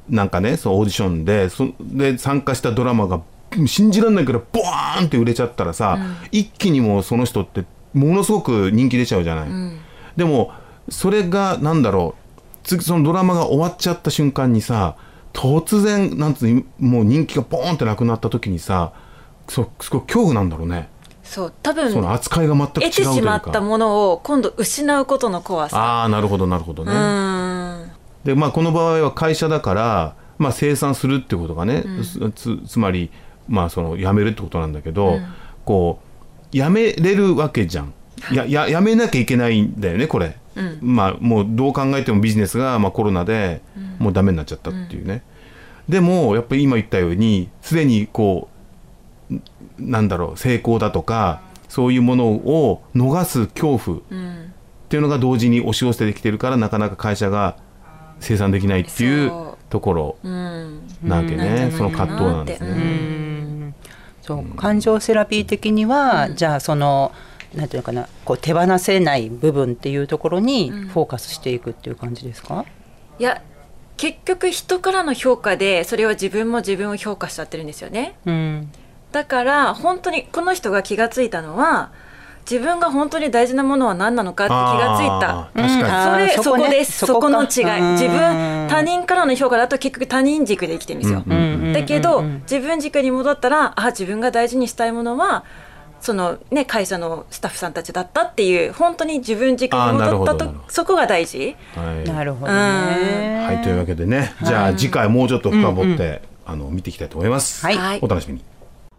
[0.08, 3.22] なんかねそのオーディションでそで参加したドラマが
[3.66, 5.98] 信じられないからボワーンって売れちゃったらさ、
[6.32, 7.64] 一気にもうその人って
[7.94, 9.48] ものすごく人気出ちゃうじゃない。
[10.16, 10.52] でも
[10.88, 14.96] それがなんだろう次そのドラマが終わっちゃった瞬間にさ
[15.32, 18.92] 突然なんつうのもう人気がボーンってなくなった時にさ
[19.48, 20.88] そすごい恐怖なんだろうね。
[21.22, 23.30] そう、多分その扱いが全く違う得てしというか。
[23.30, 25.78] まったものを今度失うことの怖さ。
[25.78, 27.90] ああなるほどなるほどね、うん。
[28.24, 33.10] でまあこの場合は会社だから、まあ、生産するってことがね、つつつまり
[33.48, 35.20] まあその辞めるってことなんだけど、
[35.64, 36.00] こ
[36.52, 37.94] う辞めれるわけじゃん。
[38.32, 40.36] やや辞めなきゃいけないんだよねこれ、
[40.80, 43.62] まあもうどう考えてもビジネスが、まあ、コロナで
[43.98, 45.22] もうダメになっちゃったっていうね、
[45.88, 48.48] でもやっぱり今言ったようにすでにこ
[49.30, 49.34] う
[49.78, 54.00] なんだろう成功だとかそういうものを逃す恐怖っ
[54.88, 57.56] ていうのが同時に押し寄せてきてるからなかなか会社が
[58.18, 59.32] 生産できないっていう
[59.70, 60.82] ところうん。
[61.02, 63.74] なわけね、その葛藤なんですうね。
[64.20, 64.44] そう。
[64.56, 67.12] 感情セラピー的には、じゃあその
[67.54, 72.64] なんていうのかなこう手放せない部分っていうところにフォーカスしていくっていう感じですか、
[73.18, 73.42] いや、
[73.96, 78.16] 結局人からの評価でそれは自分も自分を評価しちゃってるんですよね。
[78.24, 78.72] うん。
[79.12, 81.90] だから本当にこの人が気がついたのは
[82.48, 85.40] 自分が本当に大事なものは何なのかって気がついた。
[85.40, 86.30] あー確かに。
[86.30, 86.64] それそこね。
[86.64, 86.98] こです。
[86.98, 87.80] そそこの違い。
[87.80, 87.92] うん。
[87.92, 95.44] 自分他人からの評価だと結局他人軸で生きてるんですよ、うんうんだけど自分軸に戻ったらあ自分が大事にしたいものは
[96.00, 101.56] そのね会社のスタッフさんたちだったっていう本当に自分軸にあーなるほ戻ったとそこが大事。
[101.74, 102.08] はい。
[102.08, 103.44] なるほどね。
[103.46, 107.64] はい、というわけでね、じゃあ次回もうちょっと深掘って、あの見ていきたいと思います。
[107.64, 107.76] はい。
[107.76, 107.98] はい。
[108.02, 108.44] お楽しみに。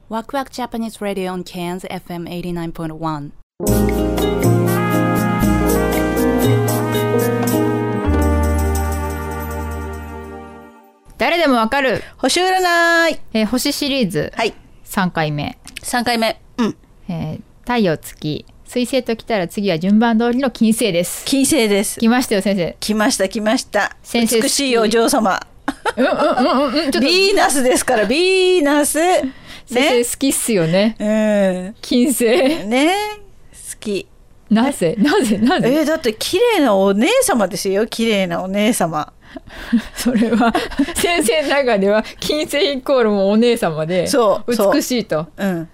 [0.09, 4.41] Waku Waku Japanese Radio on Cairns FM 89.1.
[11.17, 13.19] 誰でもわかる、星占い。
[13.33, 14.33] えー星シリーズ。
[14.35, 14.53] はい。
[14.85, 16.41] 3回目、3回目。
[16.57, 16.77] うん
[17.11, 21.25] えー太陽月水星ときたら次は順番通りの金星です。
[21.25, 21.99] 金星です。
[21.99, 22.75] 来ましたよ先生。
[22.79, 23.95] 来ました来ました。
[24.01, 25.39] 先生美しいお嬢様。
[25.97, 27.01] うんうんうんうんちょっと。
[27.01, 28.97] ビーナスですからビーナス。
[29.65, 30.95] 先生好きっすよね。
[30.99, 31.75] うん。
[31.81, 32.25] 金星。
[32.65, 32.93] ね。
[33.51, 34.07] 好き。
[34.49, 34.95] なぜ？
[34.97, 35.37] なぜ？
[35.37, 35.71] なぜ？
[35.73, 37.85] えーだって綺麗なお姉様ですよ。
[37.87, 39.13] 綺麗なお姉様。
[39.95, 40.51] それは
[40.95, 44.07] 先生の中では金星イコールもお姉様で
[44.73, 45.27] 美しいと。
[45.37, 45.69] うん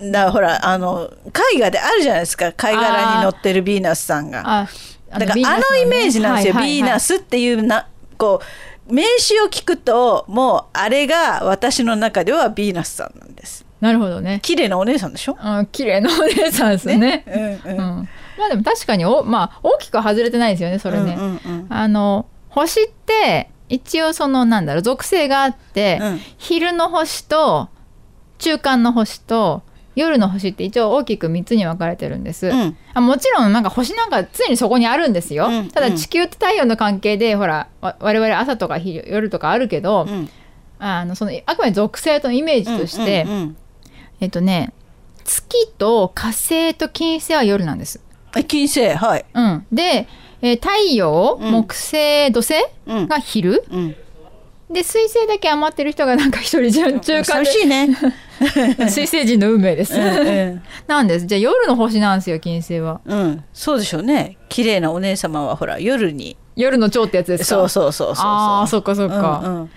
[0.00, 1.10] だからほらあの
[1.54, 2.52] 絵画であるじゃないですか。
[2.52, 4.42] 貝殻に乗ってるヴィーナスさんが。
[4.44, 4.68] あ
[5.10, 8.40] だからあのイメージなんですよ、ヴィーナススっていうなこ
[8.88, 13.64] う名詞を聞くともうあれが私の中ではヴィーナスさんなんです。
[13.80, 14.40] なるほどね。
[14.42, 15.36] 綺麗なお姉さんでしょ？
[15.40, 17.24] あ綺麗なお姉さんですね。
[17.26, 17.38] う
[17.70, 17.78] んうん。
[17.78, 18.08] うん
[18.38, 21.66] まあでも確かにお、まあ、大きく外れてないですよねそれね、うんうんうん。
[21.70, 26.20] あの星って一応そのなんだろう属性があって、うん。
[26.36, 27.68] 昼の星と
[28.38, 29.62] 中間の星と
[29.98, 32.76] 夜の星って一応大きく3つに分かれてるんです、うん。
[32.94, 35.68] あもちろんなんか星なんか常にそこにあるんですよ、うん。
[35.68, 40.28] ただ地球と太陽の関係でほらわ我々朝とか昼夜とかあるけど、うん。
[40.78, 43.26] あのそのあくまで属性とイメージとして、
[44.20, 44.72] えっとね
[45.24, 48.00] 月と火星と金星は夜なんです。
[48.36, 49.24] え金星はい。
[49.34, 50.06] うん、で、
[50.40, 51.50] えー太陽、うん。
[51.50, 52.54] 木星土星
[52.86, 53.08] うん。
[53.08, 53.96] が昼、うん
[54.70, 57.88] で水星だけ余ってる人がなんか一人中 中間寂でしいね。
[58.90, 59.94] 水星人の運命です。
[59.94, 61.26] うんなんです。
[61.26, 63.00] じゃあ夜の星なんですよ金星は。
[63.04, 64.36] うん、うん、そうでしょうね。
[64.48, 66.36] 綺麗なお姉様はほら夜に。
[66.54, 67.44] 夜の蝶ってやつですか？
[67.44, 68.24] そうそうそうそうそう。
[68.26, 69.42] ああそっかそっか。
[69.44, 69.70] うんうん。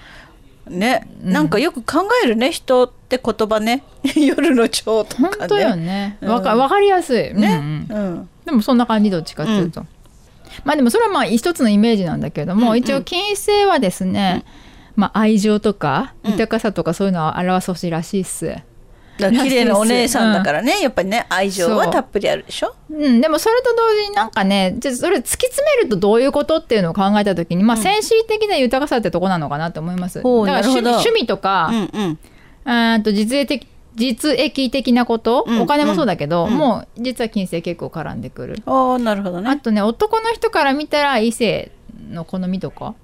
[0.80, 3.84] ね、なんかよく考えるね人って言葉ね。
[4.16, 5.30] 夜の蝶とかね。
[5.40, 6.18] 本当よね。
[6.22, 6.30] うん。
[6.30, 7.34] わかわかりやすい。
[7.34, 7.88] ね。
[7.90, 8.30] うんうんうん。
[8.46, 9.86] でもそんな感じどっちかっていうと。
[10.66, 12.78] まあでもそれはまあ一つのイメージなんだけれども、うんうん。
[12.78, 14.44] 一応金星はですね、
[14.96, 18.56] まあ愛情とか豊かさとかそういうのを表す星らしいっす。
[19.20, 22.74] だ綺麗なお姉さんだからね、やっぱりね愛情はたっぷりあるでしょ？
[22.90, 23.10] う。
[23.10, 30.20] ん、でもそれと同時になんかねじゃあそれ突き詰めるとどういうことっていうのを考えた時に、まあ、先進的な豊かさってとこなのかなと思います。
[30.20, 32.18] だほうから趣味とか、うん
[32.94, 33.04] うん。
[33.04, 36.54] と実益的実益的なこと、うんお金もそうだけど、うん。
[36.58, 38.64] もう実は金星結構絡んでくる。
[38.66, 41.72] ああなるほどあねとね男の人から見たら異性
[42.10, 42.96] の好みとか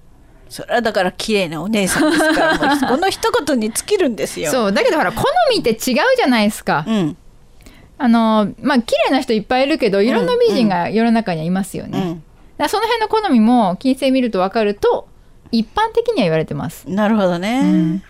[0.49, 2.57] それはだから綺麗なお姉さんですから
[2.89, 5.77] この一言に尽きるんですよそうだけどほら好みって違う
[6.17, 6.83] じゃないですか。
[6.87, 7.17] うん
[7.99, 11.99] あのまあ綺麗な人いっぱいいるけどいろんな美人が世の中にはいますよね。
[11.99, 12.23] うんだか
[12.65, 15.07] らその辺の好みも金星見ると分かると
[15.51, 16.87] 一般的には言われてます。
[16.89, 18.03] なるほどね、うん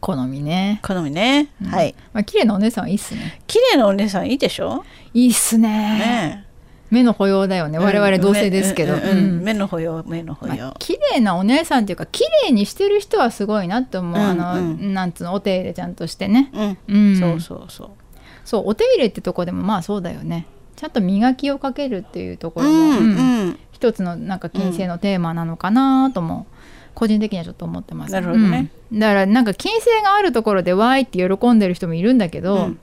[0.00, 0.80] 好みね。
[0.82, 3.40] 好みね、はいまあ綺麗なお姉さんはいいっすね。
[3.46, 4.84] 綺麗なお姉さんいいでしょ？
[5.14, 5.68] いいっすね。
[5.68, 6.44] ね
[6.94, 7.78] 目の保養だよね。
[7.78, 8.94] 我々同性ですけど。
[8.96, 16.78] 目の保養目の保養、まあ綺麗なお姉さんっていうか綺麗にしてる人はすごいなって思う、うんあのうんなんつうのお手入れちゃんとしてね、うん。
[16.88, 17.90] うん、そうそうそう。
[18.44, 20.46] そうお手入れってとこでもまあそうだよね。
[20.76, 22.98] ちゃんと磨きをかけるっていうところも、うんうん。
[22.98, 23.58] うん。
[23.72, 26.46] 一つのなんか金星のテーマなのかなとも
[26.94, 28.12] 個人的にはちょっと思ってます。
[28.12, 28.70] なるほどね。
[28.92, 28.98] うん。
[28.98, 32.78] だからなんか金星があるところでわーいって喜んでる人もいるんだけど、うん。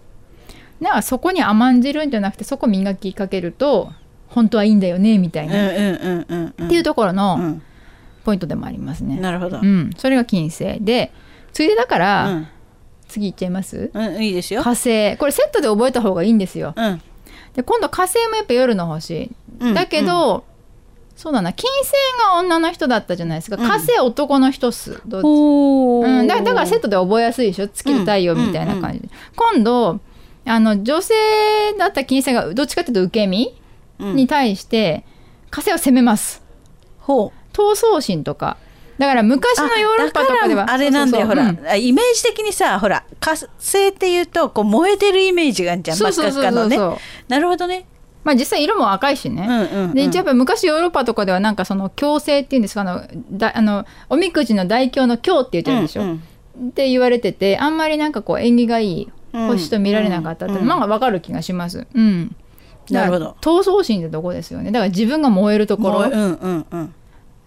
[0.80, 3.92] なんかそこに甘んじるんじゃなくてそこ磨きかけると
[4.32, 7.62] 本当はいいんだよねみたいな、っていうところの、うん。
[8.24, 9.20] ポイントでもありますね。
[9.20, 9.60] なるほど。
[9.64, 11.12] うん、それが金星で
[11.54, 12.48] ついでだから、うん。
[13.08, 13.90] 次いっちゃいます？
[13.92, 14.62] うんいいですよ。
[14.62, 15.18] 火星。
[15.18, 16.74] これセットで覚えた方がいいんですよ。
[16.78, 17.02] うん。
[17.56, 20.46] で今度火星もやっぱ夜の星、うんだけど、
[21.16, 21.42] そうだ。
[21.42, 21.92] な金星
[22.32, 23.58] が女の人だったじゃないですか。
[23.58, 23.68] うん。
[23.68, 25.02] 火星男の人っす。
[25.08, 25.26] どっち？
[25.26, 27.68] おうん、だだからセットで覚えやすいでしょ？
[27.68, 30.00] 月と太陽みたいな感じで、今度
[30.46, 31.16] あの女性
[31.78, 33.60] だった金星がどっちかっていうと受け身
[34.02, 35.04] に対して
[35.50, 36.44] 火星を攻めます。
[37.00, 37.56] ほう。
[37.56, 38.58] 闘争心とか。
[38.98, 46.52] だから昔のヨーロッパとかではあれなんだよほら、あイメージ的にさほら火星っていうとこう燃えてるイメージがあるじゃんそうそうそうそう。
[46.52, 47.02] 真っ赤っかのね。
[47.28, 47.88] なるほどね。
[48.24, 49.94] まあ実際色も赤いしね、うんうんうん。
[49.96, 56.24] でやっぱ昔ヨーロッパとかではなんかその共生っていうんですかあのだあのおみくじの大凶の凶って言っちゃうでしょ、うん
[56.68, 61.88] って言われててあんまりなんかこう縁起がいい星と見られなかったって、うんまあ分かる気がします。
[61.96, 62.36] うん
[62.90, 63.38] なるほど。
[63.42, 64.72] 闘争心ってとこですよね。
[64.72, 66.94] だから自分が燃えるところ、うんうんうん。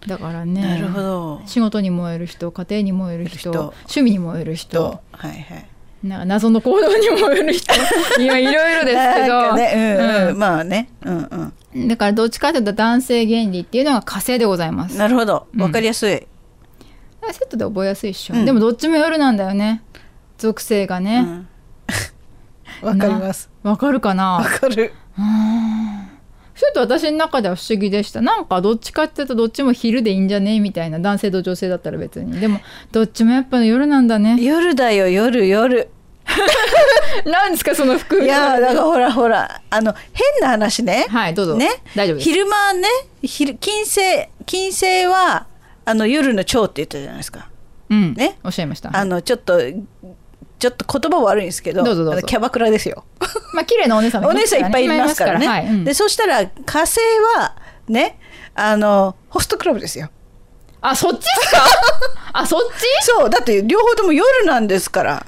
[0.07, 0.61] だからね。
[0.61, 1.41] なるほど。
[1.45, 3.73] 仕事に燃える人家庭に燃える人人。
[3.79, 5.01] 趣味に燃える人。
[5.11, 5.65] はいはい。
[6.03, 7.73] なんか謎の行動に燃える人。
[8.21, 10.29] いやいろいろですけど、ねうんうん。
[10.29, 10.39] うん。
[10.39, 11.87] まあねうんうん。
[11.87, 14.97] だからどっちかというと男性原理っていうのが火星でございます。
[14.97, 15.47] なるほど。
[15.57, 18.45] わかりやすい、だからセットで覚えやすいっしょ、うん。
[18.45, 19.81] でもどっちも夜なんだよね。
[20.37, 21.45] 属性がね。
[22.81, 23.49] わかります。
[23.63, 24.33] なわかるかな？
[24.33, 28.45] わかるちょっと私の中では不思議でしたなん。
[28.45, 30.27] かどっちかっていうとどっちも昼でいいん。
[30.29, 32.59] じゃねえみたいな男性と女性だったら別にでも
[32.91, 34.07] どっちもやっぱ夜なん。
[34.07, 35.89] だね夜だよ夜夜
[37.25, 37.51] なん。
[37.51, 42.87] ですかその服いやだからほらほらあの変な話ねはいどうぞね大丈夫です昼間ね
[43.21, 43.99] 昼金星
[44.45, 45.47] 金星は
[45.85, 47.49] あの夜の蝶って言ったじゃないですか
[47.89, 48.13] うん。
[48.13, 49.59] ねおっしゃいましたあのちょっと
[50.57, 52.21] ちょっと言葉悪いんですけどどうぞどうぞ。
[52.21, 53.03] キャバクラですよ。
[53.53, 55.65] まあ綺麗なお姉さんもお姉さんいっぱいいますからね、はい。
[55.67, 55.83] うん。
[55.83, 56.99] でそしたら火星
[57.37, 57.55] は
[57.87, 58.19] ね
[58.53, 60.09] あのホストクラブですよ。
[60.81, 61.61] あそっちっすか？
[62.33, 62.85] あそっち？
[63.05, 65.25] そうだって両方とも夜なんですから。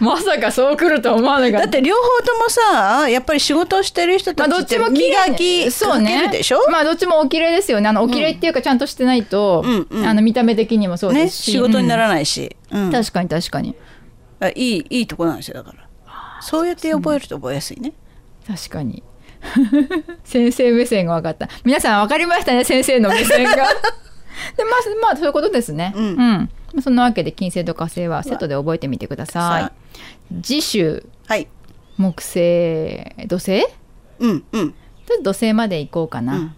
[0.00, 1.58] まさかそう来るとは思わなかった。
[1.58, 6.22] だって両方ともさやっぱり仕事をしてる人まあどったちってちも磨きそうね。
[6.22, 7.88] るでしょ、まあどっちもお綺麗ですよね。
[7.90, 12.90] あのお綺麗っていうかちゃんとしてないと、あの見た目的にもそうでねすし、仕事にならい、ないし、うん。
[12.90, 13.76] 確かに確かに。
[13.78, 13.82] あ
[14.54, 15.88] いいいいとこなんですよだから。
[16.40, 17.92] そうやって覚えると覚えやすいね。
[18.46, 19.02] 確かに。
[20.24, 21.48] 先生目線が分かった。
[21.64, 23.56] 皆さん分かりましたね先生の目線が。
[24.56, 25.92] でまあまあそういうことですね。
[25.96, 29.72] うん、そんなわけで金星と火星はセットで覚えてみてくださ
[30.30, 30.42] い。
[30.42, 31.48] 次週、はい、
[31.96, 33.66] 木星土星？
[34.18, 34.70] うんうん。
[34.70, 36.54] とりあえず土星まで行こうかな、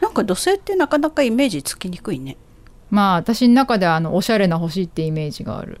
[0.00, 2.36] なんか土星ってなかなかイメージつきにくいね。
[2.90, 5.80] まあ私の中ではあのおしゃれな星ってイメージがある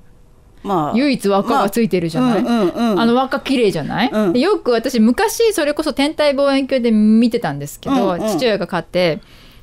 [0.64, 3.00] まあ唯一輪っかがついてるじゃない、まあうんうんうん。
[3.00, 4.32] あの輪っか綺麗じゃない、うん。
[4.32, 8.28] でよく私昔それこそ天体望遠鏡で見てたんですけど、うんうん。
[8.28, 9.20] 父親が買って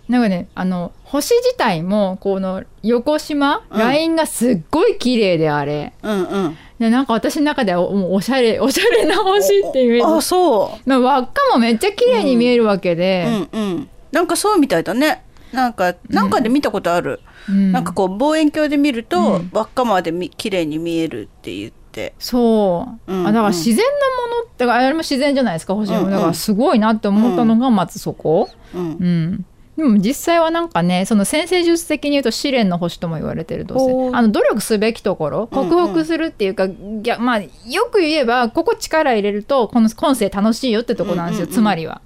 [0.08, 3.80] なんかねあの星自体もこの横島、うん。
[3.80, 6.58] ラインがすっごい綺麗であれ、うんうん。
[6.80, 9.98] でなんか私の中ではもうおしゃれ おしゃれな星っていう。
[9.98, 10.90] イメージあそう。
[10.90, 13.90] まあ、輪っかもめっちゃ綺麗に見えるわけで、うんうん。
[14.12, 17.72] なんかそうみたいだねなんかなんかで見たことある、うん。
[17.72, 22.14] なんかこう望遠鏡で見ると、輪っかまでみ綺麗に見えるって言って。
[22.20, 26.12] そう、うんあだから自然なものだからあれも自然じゃないですか星も、うんうん。
[26.12, 28.82] だからすごいなって思ったのがまずそこ、うん。
[28.82, 29.46] うん。
[29.78, 36.68] でも実際はなんかねその先生術的に言うと試練の星とも言われてる土星ほうあの努力すべきところ克服するっていうか、
[37.02, 37.50] 逆まあ、よ
[37.92, 42.02] く言えばここ力入れるとこの今世楽しいよってとこなんですよ、つまりは。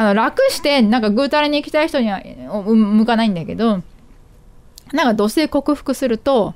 [0.00, 3.82] あの楽してなんかぐうたらに行きたい人にはお向かないんだけど
[4.92, 6.54] なんか土星克服すると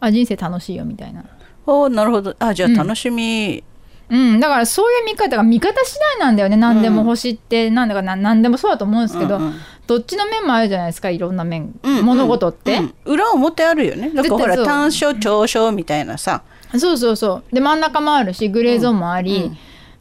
[0.00, 1.24] あ人生楽しいよみたいな。
[1.66, 2.34] おーなるほど。
[2.40, 3.62] あじゃあ楽しみ、
[4.10, 6.56] うん、だからそういう見方が見方次第なんだよね。
[6.56, 9.54] 何でも星って、なんだかな何でもそうだと思うんですけど、うんうん。
[9.86, 12.04] どっちの面もあるじゃないですかいろんな面、うんうん。
[12.04, 14.10] 物事って、うん裏表あるよね。
[14.10, 16.42] だからほら短所長所みたいなさ。
[16.76, 17.54] そうそうそう。
[17.54, 19.52] で真ん中もあるしグレーゾーンもあり、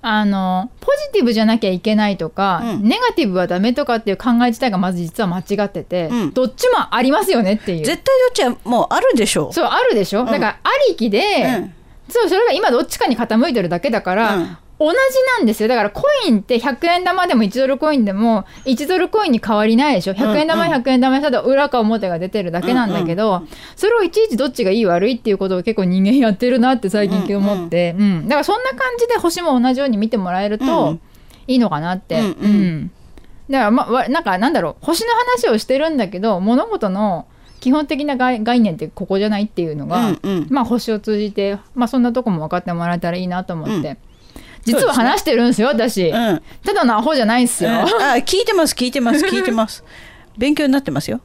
[0.06, 7.86] あのポジティブじゃなきゃいけないとか、ネガティブはダメとかっていう考え自体がまず実は間違ってて、どっちもありますよねっていう。
[7.86, 9.54] 絶対どっちはもうあるでしょ。
[9.54, 11.70] そうあるでしょ、だからありきで、
[12.10, 14.98] そうそれが今どっちかに傾いてるだけだから、同じ
[15.38, 15.70] なんですよ。
[15.70, 20.14] だからコインって100円玉でも1ドルコインでも1ドルコインに変わりないでしょ。
[20.14, 23.44] 100円玉100円玉にしたら裏か表が出てるだけなんだけど、
[23.76, 30.98] それをいちいちどっちがいい悪いっていうことを結構人間やってるなって最近思って、うんだからそんな感じで星も同じように見てもらえると
[31.48, 32.20] いいのかなって。
[32.20, 32.26] うん。
[32.26, 32.92] うん。
[33.50, 37.28] だからまわなんかなんだろう星の話をしてるんだけど物事の
[37.60, 40.48] 基本的な概概念ってここじゃないっていうのが、うんうん。
[40.50, 43.98] まあ星を通じて、まあ、そんなとこも分かってもらえたらいいなと思って、うん
[44.64, 47.76] 実は話してるんですよ私、ただのアホじゃないんですよ、うん。
[47.76, 47.86] あ
[48.18, 49.84] 聞いてます聞いてます聞いてます。
[50.38, 51.20] 勉強になってますよ。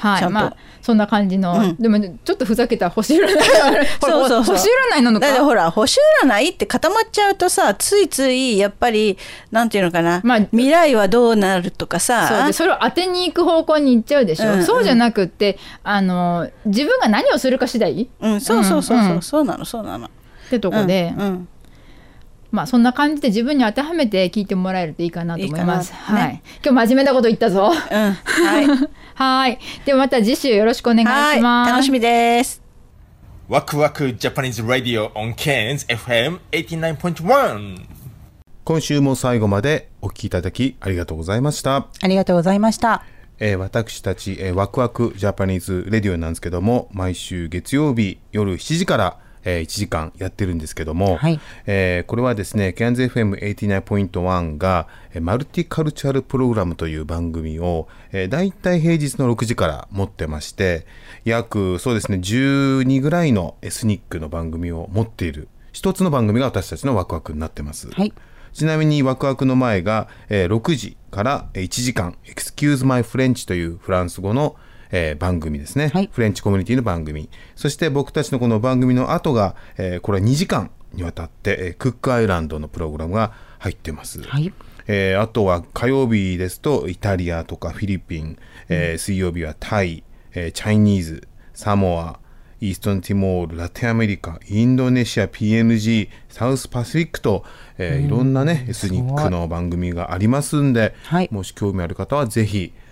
[0.00, 0.24] ちゃんと。
[0.24, 1.76] はいまあそんな感じの、うん。
[1.76, 3.28] でもちょっとふざけた星占い。
[4.00, 4.56] そうそうそう。
[4.56, 5.26] 星占いなのか？
[5.26, 9.18] だってほら星占いって固まっちゃうとさついついやっぱり
[9.50, 12.28] なんていうのかな、未来はどうなるとかさ。
[12.28, 14.64] そうでそれを当てに行く方向に行っちゃうでしょ、うんうん。
[14.64, 19.22] そうじゃなくってあの自分が何をするか次第、うんそうそうそうそう、んん。
[19.22, 20.06] そうなのそうなの。
[20.06, 20.10] っ
[20.48, 21.48] てとこで、うんうん
[22.50, 25.92] まあそんな感じで自分に当てはめて聞いてもらえるといいかなと思います。
[25.92, 26.42] いいねはい。
[26.64, 27.70] 今日真面目なこと言ったぞ。
[27.72, 28.66] はい。
[29.14, 29.58] はい。
[29.84, 31.70] ではまた次週よろしくお願いします。
[31.72, 32.62] 楽しみです。
[33.48, 37.80] ワクワク Japanese Radio on Cairns FM 89.1
[38.64, 41.86] 今週も最後までお聞きいただきありがとうございました。
[42.02, 43.04] ありがとうございました。
[43.38, 60.86] えー私たち、えーワクワクジャパニーズレディオなんですけども毎週月曜日夜7時からえー、1時間やってるんですけども、はい、えー、これはですね CANZFM89.1 が、えー、マルティカルチャルプログラムという番組を、えー、大体平日の6時から持ってまして
[61.24, 67.90] 約そうですね12ぐらいのエスニックの番組を持っている一つの番組が私たちのワクワクになってます。
[67.90, 68.12] はい
[68.52, 74.56] ちなみにワクワクの前が、えー、6時から1時間「Excuse My French」というフランス語の、
[74.90, 77.28] えー、番組ですね、はい、フレンチコミュニティの番組。
[77.56, 84.22] そして僕たちのこの番組の後が、えー、これは2時間にわたって、えー、クックアイランドのプログラムが入ってます。
[84.22, 84.52] はい。
[84.86, 92.18] えー、あとは火曜日ですとイタリアとかフィリピン、えー、水曜日はタイ、えー、チャイニーズサモア
[92.60, 97.44] イーストンティモールラテンアメリカインドネシア PNG サウスパシフィックと、
[97.76, 102.72] えー、いろんなねエスニックの番組がありますんで、はい、もし興味ある方はぜひ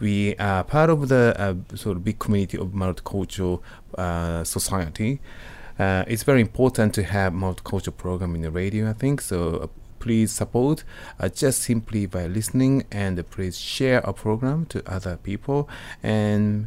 [0.00, 3.62] We are part of the uh, sort of big community of multicultural
[3.96, 5.20] uh, society.
[5.78, 9.20] it's very important to have multicultural program in the radio, I think.
[9.20, 9.70] So
[10.00, 10.82] please support
[11.20, 15.68] uh, just simply by listening and please share our program to other people
[16.02, 16.66] and